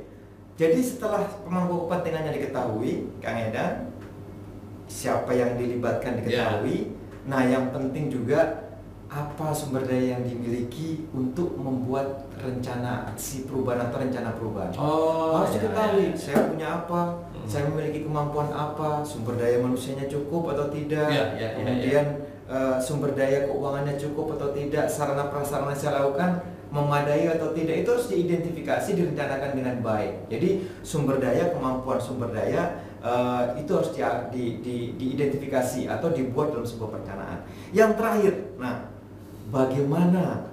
Jadi 0.56 0.80
setelah 0.80 1.28
pemangku 1.44 1.86
kepentingannya 1.86 2.32
diketahui, 2.32 3.12
Kang 3.20 3.36
Edan, 3.36 3.92
siapa 4.88 5.36
yang 5.36 5.60
dilibatkan 5.60 6.24
diketahui. 6.24 6.96
Nah, 7.28 7.44
yang 7.44 7.76
penting 7.76 8.08
juga 8.08 8.64
apa 9.06 9.52
sumber 9.52 9.86
daya 9.86 10.18
yang 10.18 10.24
dimiliki 10.24 11.06
untuk 11.12 11.56
membuat 11.56 12.26
rencana 12.36 13.12
aksi 13.12 13.46
perubahan 13.46 13.88
atau 13.88 14.02
rencana 14.02 14.34
perubahan. 14.34 14.72
oh, 14.76 15.40
harus 15.40 15.56
ya, 15.56 15.62
diketahui 15.62 16.06
ya. 16.10 16.18
saya 16.18 16.40
punya 16.50 16.68
apa, 16.84 17.02
Hmm. 17.36 17.46
saya 17.46 17.64
memiliki 17.70 18.08
kemampuan 18.08 18.50
apa, 18.50 19.04
sumber 19.06 19.38
daya 19.38 19.62
manusianya 19.62 20.08
cukup 20.10 20.56
atau 20.56 20.72
tidak, 20.74 21.06
Ya, 21.12 21.26
ya, 21.36 21.38
ya, 21.38 21.50
kemudian 21.54 22.06
eh, 22.48 22.76
sumber 22.82 23.12
daya 23.14 23.46
keuangannya 23.46 23.94
cukup 24.00 24.40
atau 24.40 24.50
tidak, 24.50 24.88
sarana 24.90 25.30
prasarana 25.30 25.76
saya 25.76 26.02
lakukan 26.02 26.42
memadai 26.76 27.32
atau 27.32 27.56
tidak 27.56 27.88
itu 27.88 27.90
harus 27.96 28.12
diidentifikasi 28.12 28.90
direncanakan 29.00 29.52
dengan 29.56 29.76
baik. 29.80 30.28
Jadi 30.28 30.68
sumber 30.84 31.24
daya 31.24 31.56
kemampuan 31.56 32.04
sumber 32.04 32.36
daya 32.36 32.84
eh, 33.00 33.64
itu 33.64 33.72
harus 33.72 33.96
di, 33.96 34.04
di, 34.36 34.44
di- 34.60 34.92
diidentifikasi 35.00 35.88
atau 35.88 36.12
dibuat 36.12 36.52
dalam 36.52 36.68
sebuah 36.68 37.00
perencanaan. 37.00 37.40
Yang 37.72 37.92
terakhir, 37.96 38.34
nah 38.60 38.92
bagaimana 39.56 40.52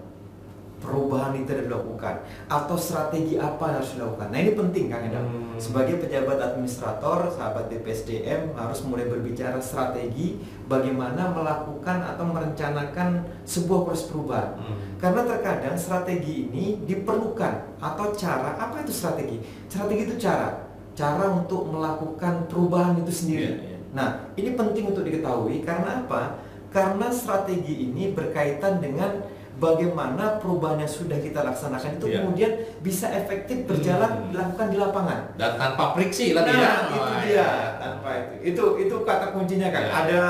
perubahan 0.82 1.38
itu 1.38 1.54
dilakukan 1.54 2.26
atau 2.50 2.74
strategi 2.74 3.38
apa 3.38 3.70
yang 3.70 3.76
harus 3.78 3.92
dilakukan. 3.94 4.28
Nah 4.34 4.38
ini 4.42 4.52
penting 4.58 4.84
Kang 4.90 5.06
Endang. 5.06 5.26
Hmm. 5.30 5.54
Sebagai 5.62 6.02
pejabat 6.02 6.42
administrator, 6.42 7.30
sahabat 7.30 7.70
BPSDM 7.70 8.58
harus 8.58 8.82
mulai 8.82 9.06
berbicara 9.06 9.62
strategi 9.62 10.42
bagaimana 10.66 11.30
melakukan 11.30 12.02
atau 12.02 12.26
merencanakan 12.26 13.22
sebuah 13.46 13.86
proses 13.86 14.10
perubahan. 14.10 14.58
Hmm. 14.58 14.76
Karena 14.98 15.22
terkadang 15.22 15.78
strategi 15.78 16.50
ini 16.50 16.82
diperlukan 16.82 17.78
atau 17.78 18.10
cara 18.12 18.58
apa 18.58 18.82
itu 18.82 18.90
strategi? 18.90 19.38
Strategi 19.70 20.02
itu 20.10 20.16
cara, 20.18 20.66
cara 20.98 21.30
untuk 21.30 21.70
melakukan 21.70 22.50
perubahan 22.50 22.98
itu 22.98 23.14
sendiri. 23.14 23.46
Iya, 23.46 23.54
iya. 23.54 23.78
Nah, 23.92 24.08
ini 24.34 24.58
penting 24.58 24.90
untuk 24.90 25.06
diketahui 25.06 25.62
karena 25.62 26.02
apa? 26.02 26.42
Karena 26.72 27.12
strategi 27.12 27.92
ini 27.92 28.16
berkaitan 28.16 28.80
dengan 28.80 29.20
bagaimana 29.62 30.42
perubahan 30.42 30.74
yang 30.76 30.90
sudah 30.90 31.14
kita 31.16 31.40
laksanakan 31.40 31.94
itu 31.94 32.06
Iya. 32.08 32.16
kemudian 32.18 32.52
bisa 32.82 33.06
efektif 33.08 33.62
berjalan 33.62 34.10
Hmm. 34.10 34.28
dilakukan 34.28 34.66
di 34.68 34.76
lapangan. 34.76 35.18
Dan 35.32 35.54
tanpa 35.54 35.94
friksi 35.94 36.34
lagi 36.34 36.50
Nah, 36.50 36.58
ya. 36.58 36.72
itu 36.82 36.96
Oh, 36.98 37.06
dia. 37.06 37.22
iya. 37.30 37.50
Tanpa 37.78 38.08
itu. 38.10 38.34
Itu 38.44 38.64
itu 38.80 38.96
kata 39.00 39.30
kuncinya 39.30 39.70
kan. 39.70 39.82
Iya. 39.82 39.92
Ada 39.94 40.22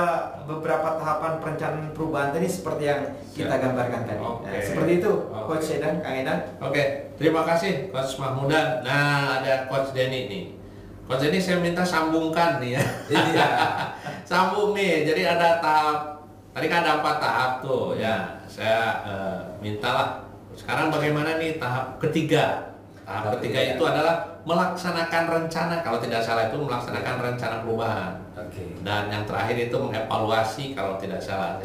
beberapa 0.44 0.88
tahapan 0.94 1.32
perencanaan 1.40 1.88
perubahan 1.90 2.28
tadi 2.30 2.44
seperti 2.44 2.84
yang 2.84 3.00
kita 3.32 3.54
gambarkan 3.54 4.04
tadi. 4.04 4.20
Oke. 4.20 4.44
Nah, 4.44 4.60
seperti 4.60 4.92
itu, 5.00 5.12
Oke. 5.24 5.44
Coach 5.48 5.68
Edan, 5.72 5.94
Kang 5.98 6.14
Edan. 6.14 6.38
Oke, 6.60 6.82
terima 7.16 7.40
kasih 7.42 7.88
Coach 7.88 8.20
Mahmudan. 8.20 8.84
Nah, 8.84 9.40
ada 9.40 9.64
Coach 9.66 9.96
Denny 9.96 10.28
nih. 10.28 10.44
Coach 11.02 11.24
Denny 11.24 11.40
saya 11.40 11.56
minta 11.58 11.80
sambungkan 11.82 12.60
nih 12.60 12.76
ya. 12.76 12.82
Iya. 13.32 13.48
Sambung 14.22 14.72
nih. 14.72 15.04
Jadi 15.04 15.22
ada 15.24 15.56
tahap 15.58 15.98
tadi 16.52 16.66
kan 16.66 16.84
ada 16.84 17.00
empat 17.00 17.16
tahap 17.16 17.50
tuh 17.60 17.96
ya. 17.96 18.41
Saya 18.52 19.00
eh, 19.08 19.40
mintalah 19.64 20.28
sekarang 20.52 20.92
bagaimana 20.92 21.40
nih 21.40 21.56
tahap 21.56 21.96
ketiga. 21.96 22.76
Tahap 23.08 23.40
ketiga 23.40 23.64
ketiga. 23.64 23.72
itu 23.80 23.84
adalah 23.88 24.14
melaksanakan 24.44 25.24
rencana. 25.32 25.80
Kalau 25.80 25.98
tidak 26.04 26.20
salah 26.20 26.52
itu 26.52 26.60
melaksanakan 26.60 27.14
rencana 27.32 27.56
perubahan. 27.64 28.12
Oke. 28.36 28.76
Dan 28.84 29.08
yang 29.08 29.24
terakhir 29.24 29.56
itu 29.56 29.76
mengevaluasi 29.80 30.76
kalau 30.76 31.00
tidak 31.00 31.24
salah. 31.24 31.56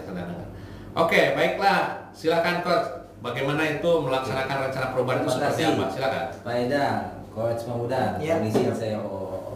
Oke, 0.96 1.36
baiklah. 1.36 2.10
Silakan 2.16 2.64
coach. 2.64 2.88
Bagaimana 3.18 3.66
itu 3.66 3.90
melaksanakan 4.08 4.70
rencana 4.70 4.88
perubahan 4.94 5.20
itu 5.26 5.30
seperti 5.36 5.62
apa? 5.68 5.86
Silakan. 5.90 6.26
Pak 6.46 6.54
Eda, 6.54 6.86
Coach 7.34 7.62
Mahmudan, 7.66 8.22
Iya. 8.22 8.42
izin 8.46 8.70
saya 8.74 8.98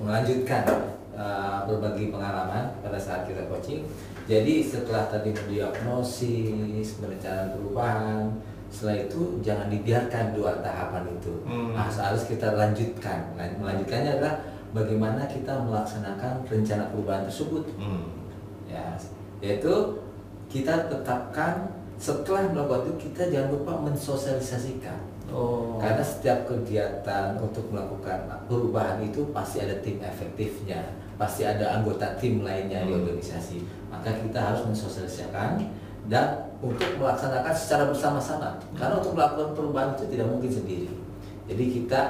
melanjutkan 0.01 0.65
uh, 1.13 1.65
berbagi 1.69 2.09
pengalaman 2.09 2.73
pada 2.81 2.97
saat 2.97 3.29
kita 3.29 3.45
coaching. 3.45 3.85
Jadi 4.29 4.65
setelah 4.65 5.09
tadi 5.09 5.33
mendiagnosis, 5.33 7.01
merencanakan 7.01 7.49
perubahan, 7.57 8.25
setelah 8.71 8.95
itu 9.03 9.21
jangan 9.43 9.67
dibiarkan 9.67 10.31
dua 10.31 10.63
tahapan 10.63 11.03
itu. 11.11 11.33
Hmm. 11.43 11.75
Nah, 11.75 11.91
harus 11.91 12.23
kita 12.25 12.55
lanjutkan. 12.55 13.35
Nah, 13.35 13.45
melanjutkannya 13.59 14.11
adalah 14.17 14.35
bagaimana 14.71 15.27
kita 15.27 15.51
melaksanakan 15.67 16.47
rencana 16.47 16.87
perubahan 16.95 17.27
tersebut. 17.27 17.67
Hmm. 17.75 18.07
Ya, 18.71 18.95
yaitu 19.43 19.99
kita 20.47 20.87
tetapkan 20.87 21.67
setelah 21.99 22.47
melakukan 22.49 22.87
itu 22.87 23.11
kita 23.11 23.27
jangan 23.27 23.49
lupa 23.59 23.73
mensosialisasikan. 23.83 24.99
Oh. 25.31 25.79
Karena 25.79 26.03
setiap 26.03 26.43
kegiatan 26.47 27.39
untuk 27.39 27.71
melakukan 27.71 28.27
perubahan 28.47 28.99
itu 29.03 29.31
pasti 29.31 29.63
ada 29.63 29.79
tim 29.79 29.99
efektifnya, 30.03 30.83
pasti 31.21 31.45
ada 31.45 31.77
anggota 31.77 32.17
tim 32.17 32.41
lainnya 32.41 32.81
di 32.81 32.97
Hmm. 32.97 33.05
organisasi. 33.05 33.61
Maka 33.93 34.09
kita 34.25 34.41
harus 34.41 34.65
mensosialisasikan 34.65 35.61
dan 36.09 36.49
untuk 36.57 36.97
melaksanakan 36.97 37.53
secara 37.53 37.85
bersama-sama. 37.85 38.57
Karena 38.73 38.97
untuk 38.97 39.13
melakukan 39.13 39.53
perubahan 39.53 39.93
itu 39.93 40.09
tidak 40.09 40.33
mungkin 40.33 40.49
sendiri. 40.49 40.89
Jadi 41.45 41.63
kita 41.77 42.01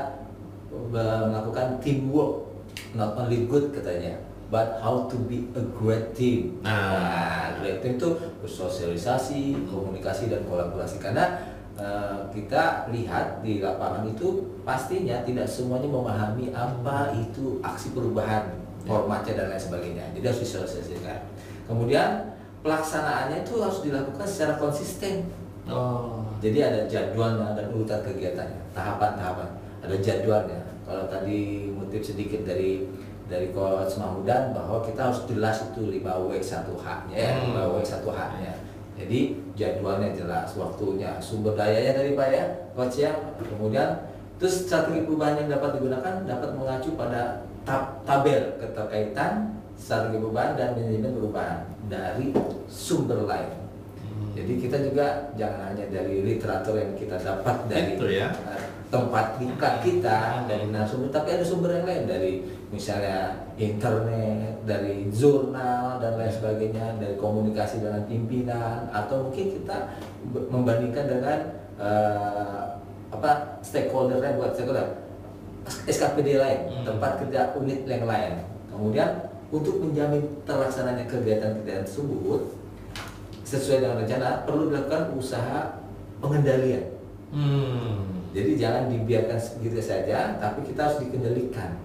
eh, 0.72 1.24
melakukan 1.28 1.84
teamwork, 1.84 2.48
not 2.96 3.20
only 3.20 3.44
good 3.52 3.76
katanya, 3.76 4.16
but 4.48 4.80
how 4.80 5.04
to 5.12 5.20
be 5.28 5.44
a 5.60 5.64
great 5.76 6.16
team. 6.16 6.64
Nah. 6.64 7.52
great 7.60 7.84
team 7.84 8.00
itu 8.00 8.10
bersosialisasi, 8.40 9.68
komunikasi 9.68 10.32
dan 10.32 10.48
kolaborasi. 10.48 11.04
Karena 11.04 11.36
eh, 11.76 12.20
kita 12.32 12.88
lihat 12.96 13.44
di 13.44 13.60
lapangan 13.60 14.08
itu 14.08 14.56
pastinya 14.64 15.20
tidak 15.28 15.52
semuanya 15.52 15.92
memahami 15.92 16.56
apa 16.56 17.12
itu 17.12 17.60
aksi 17.60 17.92
perubahan, 17.92 18.61
formatnya 18.86 19.34
dan 19.38 19.46
lain 19.54 19.62
sebagainya. 19.62 20.06
Jadi 20.18 20.26
harus 20.26 20.42
disosialisasikan. 20.44 21.20
Kemudian 21.70 22.10
pelaksanaannya 22.62 23.46
itu 23.46 23.62
harus 23.62 23.80
dilakukan 23.86 24.28
secara 24.28 24.58
konsisten. 24.58 25.30
Oh. 25.70 26.26
Jadi 26.42 26.58
ada 26.58 26.90
jadwalnya 26.90 27.54
dan 27.54 27.70
urutan 27.70 28.02
kegiatannya, 28.02 28.74
tahapan-tahapan, 28.74 29.50
ada 29.86 29.96
jadwalnya. 30.02 30.62
Kalau 30.82 31.06
tadi 31.06 31.70
ngutip 31.70 32.02
sedikit 32.02 32.42
dari 32.44 32.90
dari 33.30 33.54
Coach 33.56 33.96
Mahmudan 33.96 34.52
bahwa 34.52 34.84
kita 34.84 35.08
harus 35.08 35.24
jelas 35.30 35.72
itu 35.72 35.88
5W 35.88 36.36
1H-nya 36.36 37.16
ya, 37.16 37.32
Hmm. 37.40 37.56
5W 37.56 37.80
1H-nya. 37.80 38.54
Jadi 38.98 39.20
jadwalnya 39.56 40.12
jelas, 40.12 40.52
waktunya, 40.60 41.16
sumber 41.24 41.56
dayanya 41.56 41.96
dari 41.96 42.12
Pak 42.18 42.28
ya, 42.28 42.46
Coach 42.76 43.00
ya. 43.06 43.14
Kemudian 43.40 43.88
terus 44.36 44.68
strategi 44.68 45.06
perubahan 45.06 45.38
yang 45.46 45.50
dapat 45.54 45.78
digunakan 45.80 46.26
dapat 46.28 46.50
mengacu 46.58 46.98
pada 47.00 47.46
tab 47.64 48.02
tabel 48.04 48.58
keterkaitan 48.58 49.62
strategi 49.78 50.18
perubahan 50.22 50.54
dan 50.54 50.78
manajemen 50.78 51.14
perubahan 51.18 51.60
dari 51.90 52.30
sumber 52.70 53.26
lain. 53.26 53.50
Hmm. 53.98 54.32
Jadi 54.38 54.54
kita 54.62 54.78
juga 54.86 55.34
jangan 55.34 55.74
hanya 55.74 55.86
dari 55.90 56.22
literatur 56.22 56.78
yang 56.78 56.94
kita 56.94 57.18
dapat 57.18 57.56
dari 57.66 57.98
Itu 57.98 58.08
ya. 58.08 58.30
eh, 58.30 58.62
tempat 58.92 59.40
diklat 59.40 59.80
kita 59.82 60.46
dari 60.52 60.68
narasumber 60.68 61.08
tapi 61.10 61.40
ada 61.40 61.46
sumber 61.48 61.80
yang 61.80 61.88
lain 61.88 62.04
dari 62.12 62.32
misalnya 62.76 63.48
internet 63.56 64.68
dari 64.68 65.08
jurnal 65.08 65.96
dan 66.04 66.20
lain 66.20 66.32
sebagainya 66.32 67.00
dari 67.00 67.16
komunikasi 67.16 67.80
dengan 67.80 68.04
pimpinan 68.04 68.92
atau 68.92 69.32
mungkin 69.32 69.48
kita 69.58 69.96
membandingkan 70.28 71.06
dengan 71.08 71.40
eh, 71.80 72.64
apa 73.12 73.60
stakeholdernya 73.64 74.36
buat 74.36 74.52
stakeholder 74.56 75.11
SKPD 75.86 76.38
lain 76.38 76.60
Hmm. 76.68 76.84
tempat 76.84 77.22
kerja 77.22 77.54
unit 77.54 77.86
yang 77.86 78.06
lain 78.06 78.34
kemudian 78.70 79.10
untuk 79.52 79.84
menjamin 79.84 80.24
terlaksananya 80.44 81.06
kegiatan-kegiatan 81.06 81.84
tersebut 81.84 82.42
sesuai 83.44 83.84
dengan 83.84 83.98
rencana 84.00 84.48
perlu 84.48 84.72
dilakukan 84.72 85.12
usaha 85.14 85.76
pengendalian 86.18 86.86
Hmm. 87.32 88.28
jadi 88.32 88.60
jangan 88.60 88.84
dibiarkan 88.88 89.40
begitu 89.60 89.80
saja, 89.80 90.36
tapi 90.36 90.68
kita 90.68 90.84
harus 90.84 91.00
dikendalikan. 91.00 91.80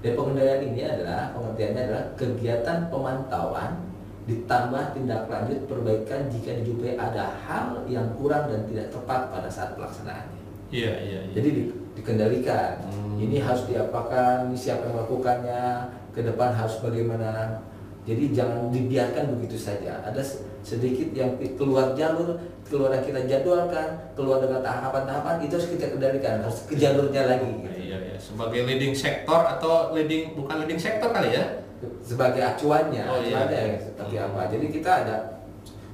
Dan 0.00 0.12
pengendalian 0.12 0.72
ini 0.72 0.82
adalah 0.84 1.32
pengertiannya 1.32 1.82
adalah 1.84 2.04
kegiatan 2.16 2.88
pemantauan 2.88 3.76
ditambah 4.24 4.84
tindak 4.92 5.28
lanjut 5.28 5.68
perbaikan 5.68 6.32
jika 6.32 6.56
dijumpai 6.60 6.96
ada 6.96 7.28
hal 7.44 7.84
yang 7.86 8.08
kurang 8.16 8.48
dan 8.48 8.64
tidak 8.66 8.88
tepat 8.88 9.28
pada 9.28 9.48
saat 9.48 9.76
pelaksanaannya. 9.76 10.40
Iya, 10.72 10.92
iya, 11.00 11.18
iya. 11.28 11.32
Jadi 11.36 11.48
di- 11.52 11.72
dikendalikan. 11.96 12.84
Hmm. 12.84 13.16
Ini 13.16 13.40
harus 13.40 13.64
diapakan, 13.64 14.52
siapa 14.52 14.86
yang 14.86 14.94
melakukannya, 14.94 15.64
ke 16.12 16.20
depan 16.20 16.52
harus 16.52 16.78
bagaimana. 16.78 17.60
Jadi 18.06 18.30
jangan 18.30 18.70
dibiarkan 18.70 19.34
begitu 19.34 19.58
saja. 19.58 19.98
Ada 20.06 20.22
se- 20.22 20.46
sedikit 20.62 21.10
yang 21.10 21.34
keluar 21.58 21.90
jalur, 21.98 22.38
keluar 22.62 22.94
yang 22.94 23.02
kita 23.02 23.26
jadwalkan, 23.26 24.14
keluar 24.14 24.38
dengan 24.38 24.62
tahapan-tahapan 24.62 25.42
itu 25.42 25.58
harus 25.58 25.68
kita 25.74 25.86
kendalikan, 25.90 26.38
harus 26.38 26.70
ke 26.70 26.78
jalurnya 26.78 27.26
lagi. 27.26 27.50
Gitu. 27.66 27.90
iya, 27.90 27.98
iya. 27.98 28.14
Sebagai 28.14 28.62
leading 28.62 28.94
sektor 28.94 29.42
atau 29.42 29.90
leading 29.90 30.38
bukan 30.38 30.62
leading 30.62 30.78
sektor 30.78 31.10
kali 31.10 31.34
ya? 31.34 31.66
Sebagai 31.98 32.40
acuannya, 32.40 33.02
Oh, 33.04 33.18
iya. 33.18 33.42
acuannya 33.42 33.60
seperti 33.82 34.14
Hmm. 34.16 34.26
apa. 34.30 34.40
Jadi 34.54 34.66
kita 34.70 34.90
ada 35.02 35.16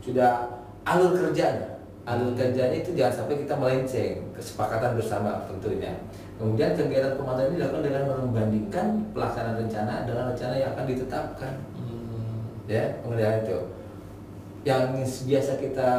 sudah 0.04 0.32
alur 0.84 1.16
kerjanya. 1.16 1.71
Alur 2.02 2.34
kerjanya 2.34 2.74
itu 2.74 2.98
jangan 2.98 3.14
sampai 3.22 3.46
kita 3.46 3.54
melenceng, 3.54 4.18
kesepakatan 4.34 4.98
bersama 4.98 5.46
tentunya. 5.46 5.94
Kemudian 6.34 6.74
kegiatan 6.74 7.14
pemantauan 7.14 7.54
ini 7.54 7.62
dilakukan 7.62 7.84
dengan 7.86 8.02
membandingkan 8.26 8.86
pelaksanaan 9.14 9.62
rencana 9.62 10.02
dengan 10.02 10.34
rencana 10.34 10.54
yang 10.58 10.74
akan 10.74 10.86
ditetapkan. 10.90 11.52
Hmm. 11.78 12.42
Ya, 12.66 12.98
pengendalian 13.06 13.46
itu. 13.46 13.58
Yang 14.66 14.82
biasa 15.30 15.52
kita 15.62 15.90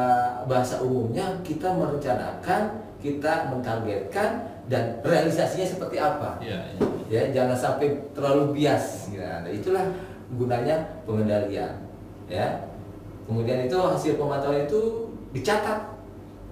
bahasa 0.44 0.84
umumnya 0.84 1.40
kita 1.40 1.72
merencanakan, 1.72 2.62
kita 3.00 3.48
mentargetkan 3.48 4.30
dan 4.68 5.00
realisasinya 5.00 5.64
seperti 5.64 5.96
apa. 5.96 6.36
Iya, 6.44 6.60
iya. 6.76 6.80
Ya, 7.08 7.22
jangan 7.32 7.56
sampai 7.56 7.96
terlalu 8.12 8.52
bias. 8.52 9.08
Ya, 9.08 9.40
nah, 9.40 9.48
itulah 9.48 9.88
gunanya 10.36 10.84
pengendalian. 11.08 11.72
Ya. 12.28 12.68
Kemudian 13.24 13.64
itu 13.64 13.76
hasil 13.80 14.20
pemantauan 14.20 14.68
itu 14.68 15.08
dicatat 15.32 15.93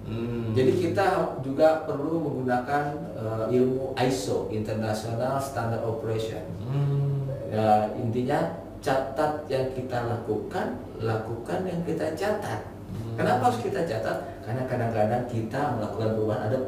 Hmm. 0.03 0.51
jadi 0.51 0.71
kita 0.83 1.39
juga 1.39 1.87
perlu 1.87 2.19
menggunakan 2.19 2.83
eh, 3.15 3.45
ilmu 3.55 3.95
ISO 3.95 4.51
International 4.51 5.39
Standard 5.39 5.83
Operation. 5.87 6.43
Hmm. 6.67 7.23
Ya, 7.47 7.87
intinya 7.95 8.59
catat 8.83 9.47
yang 9.47 9.71
kita 9.71 10.03
lakukan, 10.03 10.75
lakukan 10.99 11.59
yang 11.63 11.79
kita 11.87 12.11
catat. 12.19 12.67
Hmm. 12.91 13.15
Kenapa 13.15 13.47
harus 13.47 13.63
kita 13.63 13.87
catat? 13.87 14.43
Karena 14.43 14.67
kadang-kadang 14.67 15.23
kita 15.31 15.79
melakukan 15.79 16.09
perubahan 16.19 16.43
ada 16.51 16.59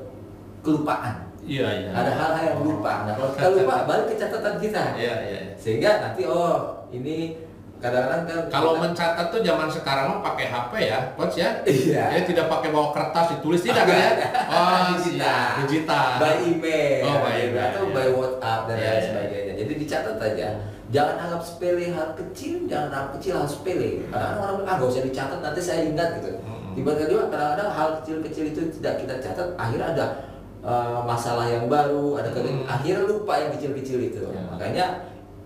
kelupaan, 0.63 1.15
Iya, 1.45 1.67
iya. 1.69 1.89
ada 1.93 2.11
hal-hal 2.15 2.43
yang 2.55 2.59
lupa. 2.65 3.05
Nah 3.05 3.13
kalau 3.13 3.31
kita 3.37 3.47
lupa, 3.53 3.75
balik 3.89 4.05
ke 4.09 4.15
catatan 4.17 4.55
kita. 4.57 4.83
Iya, 4.97 5.15
iya. 5.21 5.39
iya. 5.45 5.53
Sehingga 5.59 5.91
nanti 6.01 6.25
oh 6.25 6.87
ini 6.89 7.37
kadang-kadang 7.85 8.21
kan 8.25 8.39
Kalau 8.49 8.71
mencatat 8.75 9.25
tuh 9.27 9.39
zaman 9.39 9.67
sekarang 9.67 10.05
mah 10.07 10.19
pakai 10.23 10.45
HP 10.47 10.71
ya, 10.83 10.99
coach 11.13 11.35
ya. 11.35 11.49
Iya. 11.63 12.03
Ya 12.09 12.19
tidak 12.23 12.45
pakai 12.47 12.69
bawa 12.69 12.89
kertas 12.89 13.25
ditulis 13.31 13.61
tidak 13.61 13.83
kan 13.83 13.95
ya? 13.95 14.11
Oh, 14.47 14.95
Digital. 14.95 15.03
siap. 15.03 15.51
digital. 15.61 16.09
by 16.17 16.33
email, 16.41 17.01
Oh, 17.03 17.17
by 17.19 17.35
email, 17.43 17.65
atau 17.67 17.83
iya. 17.83 17.93
by 17.93 18.07
WhatsApp 18.11 18.61
dan 18.63 18.75
Iya, 18.75 18.83
lain 18.83 18.93
iya. 18.93 19.05
sebagainya. 19.05 19.53
Jadi 19.55 19.73
dicatat 19.77 20.17
aja. 20.19 20.47
Jangan 20.85 21.15
anggap 21.19 21.41
sepele 21.41 21.85
hal 21.89 22.09
kecil, 22.13 22.55
jangan 22.65 22.89
anggap 22.89 23.09
kecil 23.15 23.33
hal 23.35 23.47
sepele. 23.47 23.89
Kadang-kadang 24.05 24.39
orang 24.39 24.55
bilang, 24.55 24.69
ah 24.69 24.75
gak 24.77 24.89
usah 24.89 25.03
dicatat, 25.03 25.39
nanti 25.41 25.59
saya 25.59 25.81
ingat 25.83 26.09
gitu. 26.15 26.29
Mm-mm. 26.37 26.73
Tiba-tiba 26.73 27.23
kadang-kadang 27.27 27.69
hal 27.69 27.89
kecil-kecil 27.99 28.45
itu 28.47 28.61
tidak 28.75 28.93
kita 29.01 29.13
catat, 29.17 29.47
akhirnya 29.55 29.87
ada 29.91 30.05
uh, 30.61 31.01
masalah 31.01 31.45
yang 31.45 31.65
baru, 31.65 32.15
ada 32.15 32.29
ke- 32.29 32.41
Hmm. 32.41 32.63
akhirnya 32.65 33.01
lupa 33.03 33.33
yang 33.35 33.51
kecil-kecil 33.51 33.99
itu. 34.03 34.21
Ya. 34.23 34.41
Makanya 34.47 34.85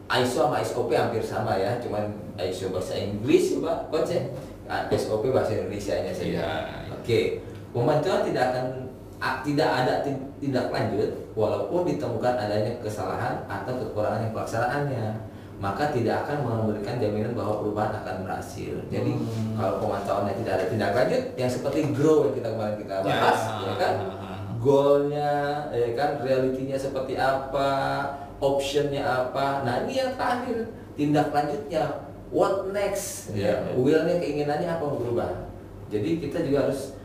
ISO 0.09 0.45
sama 0.45 0.57
SOP 0.59 0.89
hampir 0.91 1.21
sama 1.21 1.53
ya, 1.53 1.77
cuman 1.77 2.09
ISO 2.35 2.73
bahasa 2.73 2.97
Inggris 2.97 3.57
Pak 3.57 3.93
Coach 3.93 4.11
ya. 4.11 4.21
Ah, 4.65 4.85
SOP 4.89 5.29
bahasa 5.29 5.53
Indonesia-nya 5.53 6.09
saja. 6.09 6.29
Iya. 6.29 6.45
Oke, 6.93 7.41
pemantauan 7.69 8.25
tidak 8.25 8.53
akan 8.53 8.65
tidak 9.43 9.69
ada 9.69 9.93
ti- 10.01 10.25
tindak 10.39 10.71
lanjut 10.71 11.11
walaupun 11.35 11.83
ditemukan 11.83 12.39
adanya 12.39 12.71
kesalahan 12.79 13.43
atau 13.45 13.75
kekurangan 13.75 14.23
yang 14.23 14.33
pelaksanaannya 14.33 15.05
maka 15.59 15.91
tidak 15.91 16.23
akan 16.23 16.37
memberikan 16.39 17.03
jaminan 17.03 17.35
bahwa 17.35 17.59
perubahan 17.59 17.91
akan 17.99 18.23
berhasil. 18.23 18.79
Jadi 18.87 19.11
Hmm. 19.11 19.59
kalau 19.59 19.83
pemantauannya 19.83 20.39
tidak 20.39 20.53
ada 20.55 20.65
tindak 20.71 20.91
lanjut, 20.95 21.23
yang 21.35 21.51
seperti 21.51 21.79
grow 21.91 22.23
yang 22.23 22.35
kita 22.39 22.49
kemarin 22.55 22.75
kita 22.79 22.95
bahas, 23.03 23.39
Ya. 23.43 23.67
ya 23.67 23.73
kan, 23.75 23.93
goalnya, 24.55 25.31
ya 25.69 25.89
kan, 25.99 26.09
realitinya 26.23 26.77
seperti 26.79 27.19
apa, 27.19 27.69
optionnya 28.39 29.03
apa. 29.03 29.63
Nah 29.63 29.83
ini 29.83 29.93
yang 29.95 30.15
terakhir 30.15 30.57
tindak 30.95 31.29
lanjutnya, 31.29 31.83
what 32.29 32.67
next? 32.71 33.31
Ya. 33.31 33.59
Ya, 33.59 33.75
willnya 33.75 34.15
keinginannya 34.17 34.69
apa 34.69 34.85
berubah. 34.85 35.31
Jadi 35.87 36.19
kita 36.19 36.43
juga 36.43 36.67
harus 36.67 36.95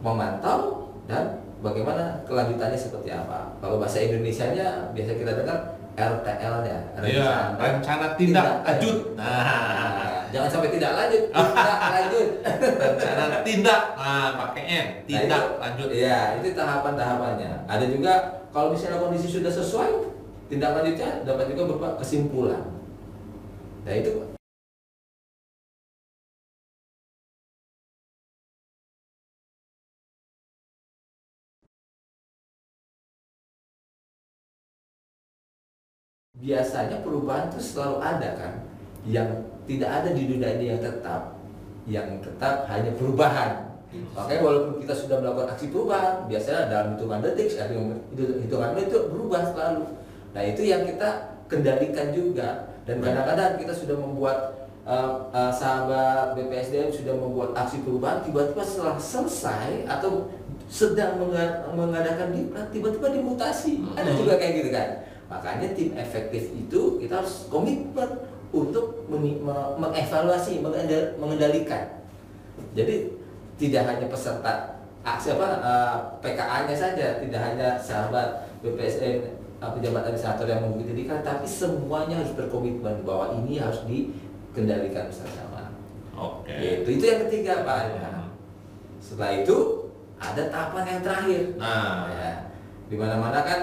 memantau 0.00 0.90
dan 1.06 1.38
bagaimana 1.60 2.20
kelanjutannya 2.24 2.76
seperti 2.76 3.08
apa. 3.08 3.56
Kalau 3.58 3.78
bahasa 3.78 4.00
Indonesianya 4.00 4.92
biasa 4.92 5.12
kita 5.14 5.32
dengar 5.34 5.58
RTL-nya, 5.94 6.78
Iya, 7.00 7.54
rencana 7.54 8.18
tindak 8.18 8.66
lanjut. 8.66 9.14
Nah, 9.14 9.30
Nah, 9.46 10.26
jangan 10.28 10.50
sampai 10.50 10.74
tidak 10.74 10.90
lanjut, 10.92 11.22
tidak 11.30 11.78
lanjut. 11.86 12.28
rencana 12.74 13.24
tindak. 13.46 13.80
Nah, 13.94 14.28
pakai 14.34 14.62
N, 14.66 14.86
tindak 15.06 15.30
Nah, 15.30 15.46
itu- 15.46 15.58
lanjut. 15.62 15.88
Iya, 15.94 16.20
itu 16.42 16.48
tahapan-tahapannya. 16.50 17.70
Ada 17.70 17.86
juga 17.86 18.12
kalau 18.50 18.74
misalnya 18.74 18.98
kondisi 18.98 19.30
sudah 19.30 19.48
sesuai, 19.48 19.90
tindak 20.48 20.76
lanjutnya 20.76 21.24
dapat 21.24 21.44
juga 21.52 21.62
berupa 21.72 21.88
kesimpulan. 22.00 22.62
Nah 23.84 23.94
itu 23.96 24.12
biasanya 36.44 37.00
perubahan 37.00 37.48
itu 37.48 37.60
selalu 37.60 37.96
ada 38.04 38.28
kan? 38.36 38.52
Yang 39.08 39.28
tidak 39.64 39.90
ada 39.90 40.08
di 40.12 40.22
dunia 40.28 40.48
ini 40.60 40.64
yang 40.76 40.80
tetap 40.84 41.22
yang 41.88 42.08
tetap 42.20 42.68
hanya 42.68 42.92
perubahan. 42.96 43.52
Makanya 44.12 44.40
walaupun 44.42 44.82
kita 44.82 44.94
sudah 44.96 45.16
melakukan 45.22 45.54
aksi 45.54 45.70
perubahan 45.70 46.26
biasanya 46.26 46.66
dalam 46.66 46.88
hitungan 46.96 47.20
detik 47.22 47.48
hitungan 48.44 48.74
itu 48.74 48.98
berubah 49.06 49.54
selalu 49.54 50.03
nah 50.34 50.42
itu 50.42 50.66
yang 50.66 50.82
kita 50.82 51.08
kendalikan 51.46 52.10
juga. 52.10 52.68
Dan 52.84 53.00
kadang-kadang 53.00 53.56
kita 53.56 53.72
sudah 53.72 53.96
membuat 53.96 54.38
uh, 54.84 55.24
uh, 55.30 55.48
sahabat 55.48 56.36
BPSDM 56.36 56.92
sudah 56.92 57.16
membuat 57.16 57.56
aksi 57.56 57.80
perubahan 57.80 58.20
tiba-tiba 58.20 58.60
setelah 58.60 59.00
selesai 59.00 59.88
atau 59.88 60.28
sedang 60.68 61.16
menga- 61.16 61.64
mengadakan 61.72 62.34
diklat 62.34 62.68
tiba-tiba 62.68 63.08
dimutasi. 63.14 63.80
Ada 63.96 64.10
Hmm. 64.12 64.20
juga 64.20 64.36
kayak 64.36 64.54
gitu 64.60 64.70
kan. 64.70 64.88
Makanya 65.32 65.72
tim 65.72 65.96
efektif 65.96 66.52
itu 66.52 67.00
kita 67.00 67.24
harus 67.24 67.48
komitmen 67.48 68.10
untuk 68.52 69.08
mengevaluasi 69.08 70.60
mengendal- 70.60 71.16
mengendalikan. 71.16 72.04
Jadi 72.76 73.16
tidak 73.56 73.82
hanya 73.86 74.06
peserta 74.06 74.76
aksi 75.04 75.34
apa 75.34 75.48
eh, 75.60 75.96
PKA-nya 76.20 76.76
saja 76.76 77.06
tidak 77.18 77.40
hanya 77.40 77.76
sahabat 77.78 78.44
BPSN 78.60 79.24
eh, 79.24 79.32
pejabat 79.72 80.04
administrator 80.04 80.44
yang 80.44 80.60
diklat 80.76 81.24
tapi 81.24 81.46
semuanya 81.48 82.20
harus 82.20 82.36
berkomitmen 82.36 83.00
bahwa 83.06 83.40
ini 83.40 83.56
harus 83.56 83.80
dikendalikan 83.88 85.08
bersama 85.08 85.72
Oke. 86.14 86.52
itu 86.84 86.88
itu 87.00 87.04
yang 87.08 87.20
ketiga 87.26 87.64
pak 87.64 87.78
Ya. 87.96 88.10
Setelah 89.00 89.32
itu 89.44 89.56
ada 90.16 90.42
tahapan 90.48 90.84
yang 90.88 91.00
terakhir 91.04 91.42
Nah, 91.56 92.08
ya 92.12 92.32
di 92.88 92.96
mana 92.96 93.16
mana 93.16 93.40
kan 93.44 93.60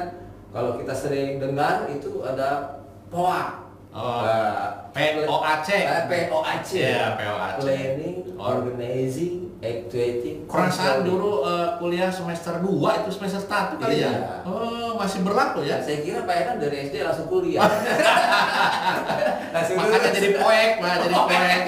kalau 0.52 0.78
kita 0.78 0.94
sering 0.94 1.38
dengar 1.38 1.86
itu 1.90 2.22
ada 2.26 2.82
POA 3.10 3.62
Oh, 3.92 4.24
Eh, 4.24 5.28
POAC. 5.28 5.68
POAC. 6.08 6.68
Iya, 6.80 7.20
POAC. 7.20 7.56
Planning. 7.60 8.18
Organizing, 8.40 9.51
Actuating, 9.62 10.50
Perasaan 10.50 11.06
dulu 11.06 11.46
eh, 11.46 11.78
kuliah 11.78 12.10
semester 12.10 12.58
2 12.58 12.66
itu 13.06 13.10
semester 13.14 13.38
1 13.46 13.78
kali 13.78 14.02
Iya. 14.02 14.10
ya? 14.10 14.42
Oh, 14.42 14.98
masih 14.98 15.22
berlaku 15.22 15.62
ya? 15.62 15.78
Saya 15.78 16.02
kira 16.02 16.26
Pak 16.26 16.34
Enan 16.34 16.58
dari 16.58 16.90
SD 16.90 17.06
langsung 17.06 17.30
kuliah. 17.30 17.62
langsung 19.54 19.78
Makanya 19.78 20.10
jadi 20.12 20.30
poek, 20.34 20.72
Pak, 20.82 20.94
jadi 21.06 21.14
poek. 21.30 21.62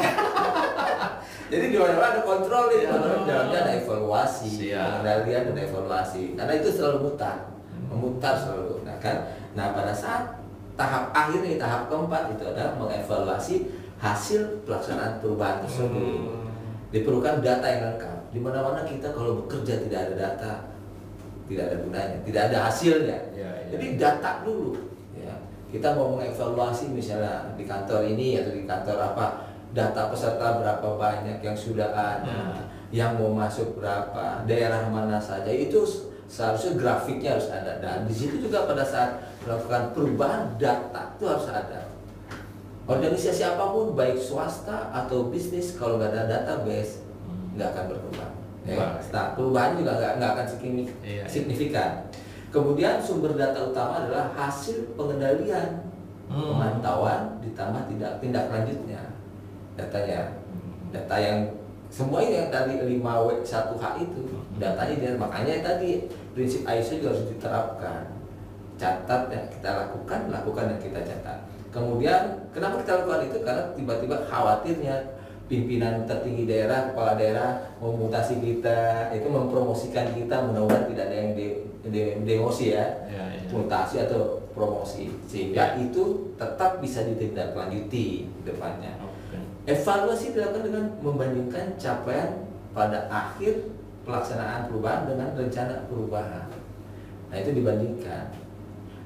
Jadi 1.54 1.66
di 1.70 1.78
mana 1.78 2.02
ada 2.02 2.22
kontrol 2.26 2.66
di 2.68 2.82
mana 2.82 3.22
dalamnya 3.22 3.60
ada 3.62 3.72
evaluasi, 3.78 4.74
pengendalian 4.74 5.54
dan 5.54 5.58
evaluasi. 5.62 6.34
Karena 6.34 6.54
itu 6.58 6.70
selalu 6.74 6.98
mutar, 7.06 7.54
memutar 7.94 8.34
selalu. 8.34 8.82
Nah 8.82 8.98
kan, 8.98 9.18
nah 9.54 9.70
pada 9.70 9.94
saat 9.94 10.42
tahap 10.74 11.14
akhir 11.14 11.46
nih 11.46 11.62
tahap 11.62 11.86
keempat 11.86 12.34
itu 12.34 12.42
adalah 12.42 12.74
mengevaluasi 12.74 13.70
hasil 14.02 14.66
pelaksanaan 14.66 15.22
perubahan 15.22 15.62
tersebut. 15.62 15.94
Hmm. 15.94 16.43
Diperlukan 16.94 17.42
data 17.42 17.66
yang 17.66 17.84
lengkap. 17.90 18.18
Di 18.30 18.40
mana-mana 18.40 18.86
kita 18.86 19.10
kalau 19.18 19.42
bekerja 19.44 19.82
tidak 19.82 20.00
ada 20.10 20.14
data, 20.14 20.54
tidak 21.50 21.74
ada 21.74 21.78
gunanya, 21.82 22.18
tidak 22.22 22.42
ada 22.54 22.58
hasilnya. 22.70 23.20
Iya, 23.34 23.50
iya. 23.50 23.70
Jadi 23.74 23.86
data 23.98 24.46
dulu. 24.46 24.78
Ya. 25.18 25.34
Kita 25.74 25.98
mau 25.98 26.14
mengevaluasi 26.14 26.94
misalnya 26.94 27.50
di 27.58 27.66
kantor 27.66 28.06
ini 28.06 28.38
atau 28.38 28.54
di 28.54 28.70
kantor 28.70 28.98
apa, 29.02 29.50
data 29.74 30.14
peserta 30.14 30.62
berapa 30.62 30.88
banyak 30.94 31.42
yang 31.42 31.58
sudah 31.58 31.90
ada, 31.90 32.22
Hmm. 32.30 32.62
yang 32.94 33.18
mau 33.18 33.34
masuk 33.34 33.82
berapa, 33.82 34.46
daerah 34.46 34.86
mana 34.86 35.18
saja 35.18 35.50
itu 35.50 35.82
seharusnya 36.30 36.78
grafiknya 36.78 37.34
harus 37.34 37.50
ada. 37.50 37.82
Dan 37.82 38.06
di 38.06 38.14
situ 38.14 38.38
juga 38.38 38.70
pada 38.70 38.86
saat 38.86 39.18
melakukan 39.42 39.98
perubahan 39.98 40.54
data 40.62 41.18
itu 41.18 41.26
harus 41.26 41.50
ada. 41.50 41.93
Organisasi 42.84 43.42
apa 43.48 43.72
pun 43.72 43.96
baik 43.96 44.20
swasta 44.20 44.92
atau 44.92 45.32
bisnis 45.32 45.80
kalau 45.80 45.96
nggak 45.96 46.12
ada 46.12 46.24
database 46.28 47.00
nggak 47.56 47.72
akan 47.72 47.86
berkembang. 47.96 48.34
Ya. 48.68 48.76
Baik. 48.76 49.08
Nah, 49.16 49.26
perubahan 49.40 49.72
juga 49.80 49.92
nggak 49.96 50.12
nggak 50.20 50.32
akan 50.36 50.46
Iya, 50.60 50.84
iya. 51.04 51.24
signifikan. 51.24 51.92
Kemudian 52.52 53.00
sumber 53.00 53.34
data 53.34 53.72
utama 53.72 54.04
adalah 54.04 54.30
hasil 54.36 54.94
pengendalian, 54.94 55.90
Hmm. 56.24 56.56
pemantauan 56.56 57.38
ditambah 57.44 57.84
tidak 57.94 58.12
tindak 58.20 58.46
lanjutnya 58.48 59.02
datanya. 59.76 60.32
Data 60.94 61.16
yang 61.20 61.40
semua 61.90 62.22
ini 62.22 62.42
yang 62.42 62.50
tadi 62.50 62.78
5W1H 62.80 63.84
itu 64.02 64.22
datanya 64.58 64.96
dia 64.98 65.12
makanya 65.14 65.62
tadi 65.62 66.10
prinsip 66.34 66.66
ISO 66.66 66.98
juga 67.00 67.14
harus 67.14 67.28
diterapkan. 67.32 68.02
Catat 68.76 69.30
yang 69.30 69.46
kita 69.48 69.70
lakukan, 69.78 70.20
lakukan 70.34 70.66
yang 70.74 70.82
kita 70.82 71.00
catat. 71.06 71.40
Kemudian 71.74 72.22
kenapa 72.54 72.86
kita 72.86 73.02
lakukan 73.02 73.22
itu? 73.28 73.38
Karena 73.42 73.64
tiba-tiba 73.74 74.16
khawatirnya 74.30 74.96
pimpinan 75.50 76.06
tertinggi 76.06 76.46
daerah, 76.46 76.94
kepala 76.94 77.18
daerah 77.18 77.50
memutasi 77.82 78.40
kita, 78.40 79.10
itu 79.12 79.28
mempromosikan 79.28 80.14
kita, 80.14 80.46
mudah-mudahan 80.46 80.88
tidak 80.88 81.06
ada 81.12 81.18
yang 81.18 81.32
de, 81.36 81.48
de- 81.90 82.16
demosi 82.24 82.78
ya, 82.78 82.86
Iya, 83.10 83.24
iya. 83.36 83.50
mutasi 83.52 84.06
atau 84.06 84.40
promosi, 84.54 85.12
sehingga 85.28 85.76
Ya. 85.76 85.82
itu 85.82 86.32
tetap 86.40 86.78
bisa 86.80 87.04
ditindaklanjuti 87.04 88.30
depannya. 88.46 88.94
Oke. 89.04 89.38
Evaluasi 89.68 90.32
dilakukan 90.32 90.64
dengan 90.64 90.86
membandingkan 91.02 91.74
capaian 91.76 92.48
pada 92.72 93.10
akhir 93.12 93.68
pelaksanaan 94.06 94.70
perubahan 94.70 95.10
dengan 95.10 95.34
rencana 95.34 95.90
perubahan. 95.90 96.48
Nah 97.30 97.38
itu 97.38 97.52
dibandingkan. 97.52 98.30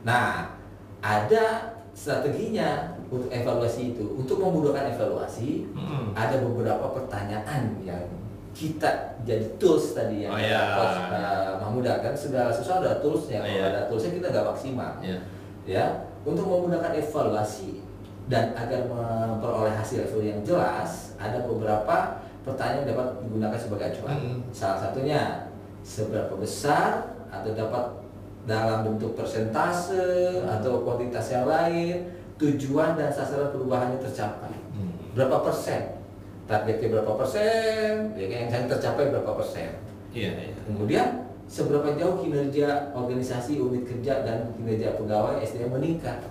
Nah 0.03 0.51
ada 0.99 1.76
strateginya 1.97 2.93
untuk 3.09 3.33
evaluasi 3.33 3.97
itu. 3.97 4.05
Untuk 4.13 4.37
memudahkan 4.37 4.93
evaluasi, 4.93 5.65
Hmm. 5.73 6.13
ada 6.13 6.37
beberapa 6.45 6.93
pertanyaan 6.93 7.73
yang 7.81 8.05
kita 8.53 9.17
jadi 9.25 9.45
tools 9.57 9.97
tadi 9.97 10.25
yang 10.25 10.33
Oh, 10.33 10.41
iya. 10.41 10.77
Coach 10.77 10.97
uh, 11.09 11.51
Mahmuda 11.61 12.01
kan 12.01 12.13
segala 12.13 12.49
sesuatu 12.49 12.85
ada 12.85 13.01
toolsnya. 13.01 13.41
Oh, 13.41 13.45
Kalau 13.45 13.57
iya. 13.57 13.69
ada 13.69 13.81
toolsnya 13.85 14.11
kita 14.13 14.27
nggak 14.29 14.45
maksimal 14.47 14.91
Iya. 15.01 15.19
ya 15.65 15.85
untuk 16.21 16.45
memudahkan 16.45 16.93
evaluasi 16.95 17.81
dan 18.27 18.53
agar 18.53 18.85
memperoleh 18.89 19.73
hasil 19.73 20.05
evaluasi 20.05 20.29
yang 20.31 20.41
jelas 20.41 20.91
ada 21.17 21.45
beberapa 21.45 22.17
pertanyaan 22.41 22.81
yang 22.81 22.89
dapat 22.97 23.07
digunakan 23.23 23.59
sebagai 23.59 23.85
acuan 23.93 24.17
Hmm. 24.17 24.39
salah 24.49 24.79
satunya 24.81 25.21
seberapa 25.85 26.33
besar 26.35 27.13
atau 27.29 27.51
dapat 27.53 27.83
dalam 28.47 28.87
bentuk 28.87 29.13
persentase 29.13 30.39
atau 30.41 30.81
kuantitas 30.81 31.27
yang 31.29 31.45
lain 31.45 32.07
tujuan 32.39 32.95
dan 32.95 33.11
sasaran 33.11 33.51
perubahannya 33.51 33.99
tercapai 33.99 34.55
Hmm. 34.71 34.93
berapa 35.11 35.41
persen 35.43 35.99
targetnya 36.47 36.87
berapa 36.95 37.11
persen 37.17 38.13
ya, 38.15 38.25
yang 38.25 38.69
tercapai 38.69 39.11
berapa 39.11 39.35
persen 39.35 39.83
Iya, 40.15 40.33
iya. 40.33 40.55
Kemudian 40.65 41.07
seberapa 41.45 41.93
jauh 41.93 42.23
kinerja 42.23 42.89
organisasi 42.95 43.59
unit 43.59 43.85
kerja 43.85 44.23
dan 44.25 44.49
kinerja 44.55 44.97
pegawai 44.97 45.37
SDM 45.43 45.77
meningkat? 45.77 46.23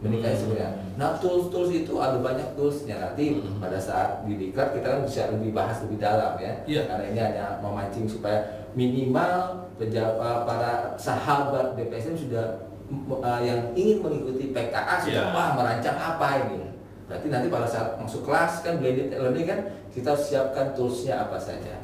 Meningkat 0.00 0.32
Hmm. 0.34 0.40
sebenarnya. 0.42 0.70
Nah 0.96 1.14
tools-tools 1.18 1.70
itu 1.70 1.94
ada 1.98 2.18
banyak 2.18 2.56
toolsnya 2.56 2.98
nanti 2.98 3.38
Hmm. 3.38 3.58
pada 3.60 3.78
saat 3.78 4.24
di 4.24 4.38
diklat 4.40 4.74
kita 4.74 4.86
kan 4.88 5.00
bisa 5.04 5.28
lebih 5.30 5.52
bahas 5.52 5.84
lebih 5.84 5.98
dalam 6.00 6.34
ya. 6.38 6.54
Iya. 6.64 6.82
Karena 6.88 7.04
ini 7.10 7.18
hanya 7.20 7.44
memancing 7.60 8.06
supaya 8.08 8.38
minimal 8.78 9.66
pejabat 9.74 10.46
para 10.46 10.94
sahabat 10.94 11.74
BPSM 11.74 12.14
sudah 12.14 12.70
uh, 13.18 13.40
yang 13.42 13.74
ingin 13.74 13.98
mengikuti 13.98 14.54
PKA 14.54 15.02
sudah 15.02 15.24
Iya. 15.28 15.34
wah 15.34 15.48
merancang 15.58 15.98
apa 15.98 16.46
ini. 16.46 16.70
Berarti 17.10 17.26
nanti 17.26 17.50
pada 17.50 17.66
saat 17.66 17.98
masuk 17.98 18.22
kelas 18.22 18.62
kan 18.62 18.78
blended 18.78 19.10
learning 19.10 19.46
kan 19.50 19.60
kita 19.90 20.14
siapkan 20.14 20.70
toolsnya 20.78 21.26
apa 21.26 21.34
saja. 21.34 21.74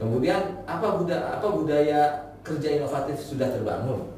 Kemudian 0.00 0.64
apa 0.66 0.98
budaya 0.98 1.38
apa 1.38 1.46
budaya 1.46 2.00
kerja 2.42 2.82
inovatif 2.82 3.20
sudah 3.20 3.46
terbangun? 3.52 4.10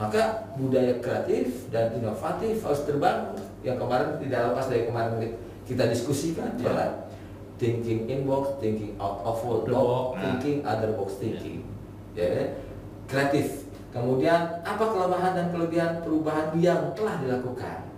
Maka 0.00 0.48
budaya 0.56 0.96
kreatif 0.98 1.68
dan 1.68 1.92
inovatif 1.94 2.64
harus 2.64 2.82
terbangun. 2.88 3.36
Yang 3.60 3.76
kemarin 3.84 4.10
tidak 4.16 4.40
lepas 4.50 4.66
dari 4.72 4.82
kemarin 4.88 5.12
kita 5.68 5.84
diskusikan 5.92 6.50
Ya. 6.56 7.09
Thinking 7.60 8.08
in 8.08 8.24
box, 8.24 8.56
thinking 8.58 8.96
out 8.96 9.20
of 9.20 9.36
box, 9.44 9.68
The 9.68 9.76
box, 9.76 10.16
nah. 10.16 10.20
thinking 10.24 10.58
other 10.64 10.96
box 10.96 11.20
thinking. 11.20 11.60
Ya, 12.16 12.56
kreatif. 13.04 13.68
Kemudian 13.92 14.64
apa 14.64 14.84
kelemahan 14.86 15.36
dan 15.36 15.46
kelebihan 15.52 16.00
perubahan 16.00 16.56
yang 16.56 16.96
telah 16.96 17.20
dilakukan? 17.20 17.90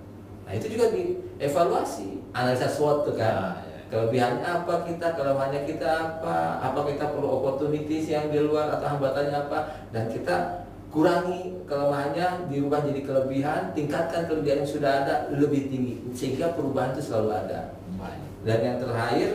Nah 0.43 0.53
itu 0.53 0.67
juga 0.75 0.91
dievaluasi, 0.91 2.27
analisa 2.35 2.67
SWOT 2.67 3.07
tuh 3.07 3.15
kan. 3.15 3.33
Ah, 3.33 3.57
ya. 3.63 3.79
Kelebihannya 3.93 4.49
apa 4.65 4.89
kita, 4.89 5.15
kelemahannya 5.15 5.69
kita 5.69 6.19
apa, 6.19 6.65
apa 6.65 6.81
kita 6.89 7.13
perlu 7.13 7.29
opportunities 7.41 8.09
yang 8.09 8.33
di 8.33 8.41
luar 8.41 8.73
atau 8.73 8.89
hambatannya 8.97 9.37
apa, 9.37 9.85
dan 9.93 10.09
kita 10.09 10.65
kurangi 10.89 11.61
kelemahannya, 11.69 12.49
dirubah 12.49 12.89
jadi 12.89 13.01
kelebihan, 13.05 13.61
tingkatkan 13.77 14.29
kelebihan 14.29 14.65
yang 14.65 14.73
sudah 14.73 14.93
ada 15.05 15.15
lebih 15.29 15.69
tinggi, 15.69 16.01
sehingga 16.17 16.57
perubahan 16.57 16.97
itu 16.97 17.13
selalu 17.13 17.37
ada. 17.37 17.77
Baik. 18.01 18.32
Dan 18.43 18.59
yang 18.63 18.77
terakhir, 18.83 19.31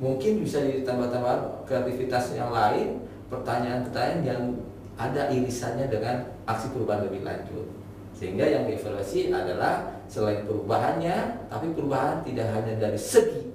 mungkin 0.00 0.44
bisa 0.44 0.64
ditambah-tambah 0.64 1.64
kreativitas 1.68 2.32
yang 2.36 2.52
lain, 2.52 3.04
pertanyaan-pertanyaan 3.28 4.22
yang 4.24 4.42
ada 4.96 5.28
irisannya 5.28 5.92
dengan 5.92 6.24
aksi 6.48 6.72
perubahan 6.72 7.04
lebih 7.08 7.20
lanjut. 7.24 7.68
Sehingga 8.16 8.48
yang 8.48 8.64
dievaluasi 8.64 9.28
adalah 9.28 10.00
selain 10.08 10.48
perubahannya, 10.48 11.48
tapi 11.52 11.76
perubahan 11.76 12.24
tidak 12.24 12.48
hanya 12.56 12.80
dari 12.80 12.96
segi 12.96 13.52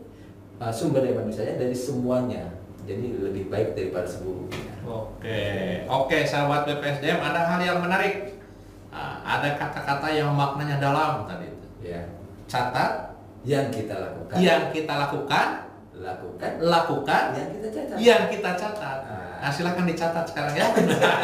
uh, 0.61 0.69
sumber 0.69 1.01
daya 1.01 1.17
manusianya, 1.17 1.57
dari 1.57 1.73
semuanya. 1.73 2.45
Jadi 2.85 3.17
lebih 3.17 3.49
baik 3.49 3.73
daripada 3.73 4.05
sebelumnya. 4.05 4.57
Oke, 4.85 5.41
oke 5.85 6.17
sahabat 6.25 6.65
BPSDM 6.65 7.21
ada 7.21 7.41
hal 7.45 7.61
yang 7.61 7.79
menarik. 7.81 8.41
Ah, 8.91 9.21
ada 9.23 9.55
kata-kata 9.55 10.11
yang 10.11 10.33
maknanya 10.33 10.81
dalam 10.81 11.23
tadi 11.23 11.47
itu. 11.47 11.67
Ya, 11.79 12.03
Catat 12.49 13.10
yang 13.41 13.67
kita 13.73 13.95
lakukan, 13.97 14.37
yang 14.37 14.63
kita 14.69 14.93
lakukan, 14.93 15.47
lakukan, 15.97 16.51
lakukan 16.61 17.23
yang 17.33 17.49
kita 17.49 17.67
catat. 17.73 17.95
yang 17.97 18.23
kita 18.29 18.51
catat. 18.53 18.99
Ah. 19.05 19.21
Nah, 19.41 19.49
silakan 19.49 19.89
dicatat 19.89 20.25
sekarang 20.29 20.53
ya. 20.53 20.69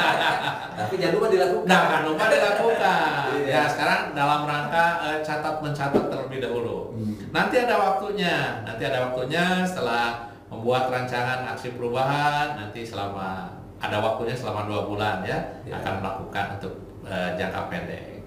Tapi 0.81 0.93
jangan 0.97 1.13
lupa 1.21 1.27
dilakukan. 1.29 1.69
Nah, 1.69 1.81
jangan 1.85 2.03
lupa 2.09 2.25
dilakukan. 2.33 3.25
Iya. 3.45 3.45
Ya, 3.45 3.61
sekarang 3.69 4.01
dalam 4.17 4.41
rangka 4.49 4.85
eh, 5.05 5.19
catat 5.21 5.61
mencatat 5.61 6.05
terlebih 6.09 6.41
dahulu. 6.41 6.97
Hmm. 6.97 7.13
Nanti 7.29 7.55
ada 7.61 7.77
waktunya. 7.77 8.65
Nanti 8.65 8.83
ada 8.89 9.05
waktunya 9.09 9.61
setelah 9.61 10.33
membuat 10.49 10.89
rancangan 10.89 11.45
aksi 11.53 11.77
perubahan. 11.77 12.57
Nanti 12.57 12.81
selama 12.81 13.53
ada 13.77 14.01
waktunya 14.01 14.33
selama 14.33 14.65
dua 14.65 14.89
bulan 14.89 15.21
ya, 15.21 15.37
Ya. 15.69 15.77
akan 15.77 16.01
melakukan 16.01 16.45
untuk 16.57 16.73
eh, 17.05 17.37
jangka 17.37 17.69
pendek. 17.69 18.25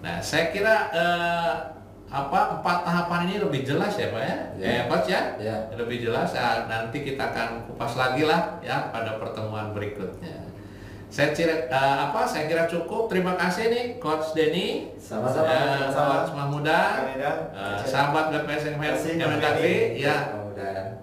Nah, 0.00 0.16
saya 0.24 0.48
kira 0.48 0.88
eh, 0.96 1.52
apa 2.10 2.58
empat 2.58 2.82
tahapan 2.82 3.30
ini 3.30 3.34
lebih 3.38 3.62
jelas 3.62 3.94
ya, 3.94 4.10
Pak 4.10 4.22
ya? 4.26 4.36
Ya. 4.58 4.66
Eh, 4.66 4.82
Coach 4.90 5.06
ya? 5.06 5.20
Ya. 5.38 5.56
Lebih 5.78 6.10
jelas. 6.10 6.34
Ah, 6.34 6.66
nanti 6.66 7.06
kita 7.06 7.30
akan 7.30 7.70
kupas 7.70 7.94
lagi 7.94 8.26
lah 8.26 8.58
ya 8.58 8.90
pada 8.90 9.14
pertemuan 9.22 9.70
berikutnya. 9.70 10.50
Saya 11.06 11.30
kira 11.30 11.70
eh, 11.70 11.96
apa? 12.10 12.26
Saya 12.26 12.50
kira 12.50 12.66
cukup. 12.66 13.06
Terima 13.06 13.38
kasih 13.38 13.70
nih 13.70 13.84
Coach 14.02 14.34
Denny. 14.34 14.90
Sama-sama, 14.98 15.54
sama-sama. 15.86 16.10
Coach 16.26 16.32
Mahmudan, 16.34 16.94
eh, 17.14 17.78
sahabat 17.86 18.34
BPS 18.34 18.74
Terima 18.74 18.90
kasih, 18.90 19.10
Bang 19.14 19.38
Kemendagri, 19.38 19.76
ya. 20.02 20.18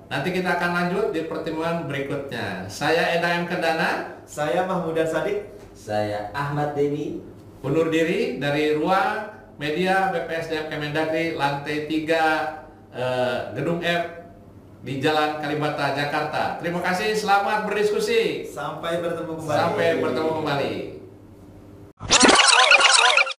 Nanti 0.08 0.32
kita 0.32 0.60
akan 0.60 0.72
lanjut 0.72 1.06
di 1.12 1.28
pertemuan 1.28 1.88
berikutnya. 1.88 2.67
Saya 2.67 3.15
Eda 3.15 3.43
M. 3.43 3.48
Kendana, 3.48 4.20
Saya 4.28 4.67
Mahmudan 4.67 5.08
Sadik. 5.08 5.56
saya 5.78 6.34
Ahmad 6.34 6.74
Deni 6.74 7.22
undur 7.62 7.93
diri 7.93 8.41
dari 8.41 8.74
ruang 8.74 9.37
media 9.58 10.13
BPSDM 10.13 10.70
Kemendagri 10.70 11.34
lantai 11.34 11.89
3 11.89 12.93
eh, 12.93 13.39
gedung 13.58 13.82
F 13.82 14.04
di 14.86 15.02
Jalan 15.02 15.41
Kalibata 15.41 15.98
Jakarta. 15.98 16.62
Terima 16.62 16.80
kasih, 16.86 17.17
selamat 17.17 17.65
berdiskusi. 17.65 18.46
Sampai 18.46 19.02
bertemu 19.02 19.34
kembali. 19.36 19.58
Sampai 19.58 19.88
bertemu 20.00 20.32
kembali. 20.41 20.74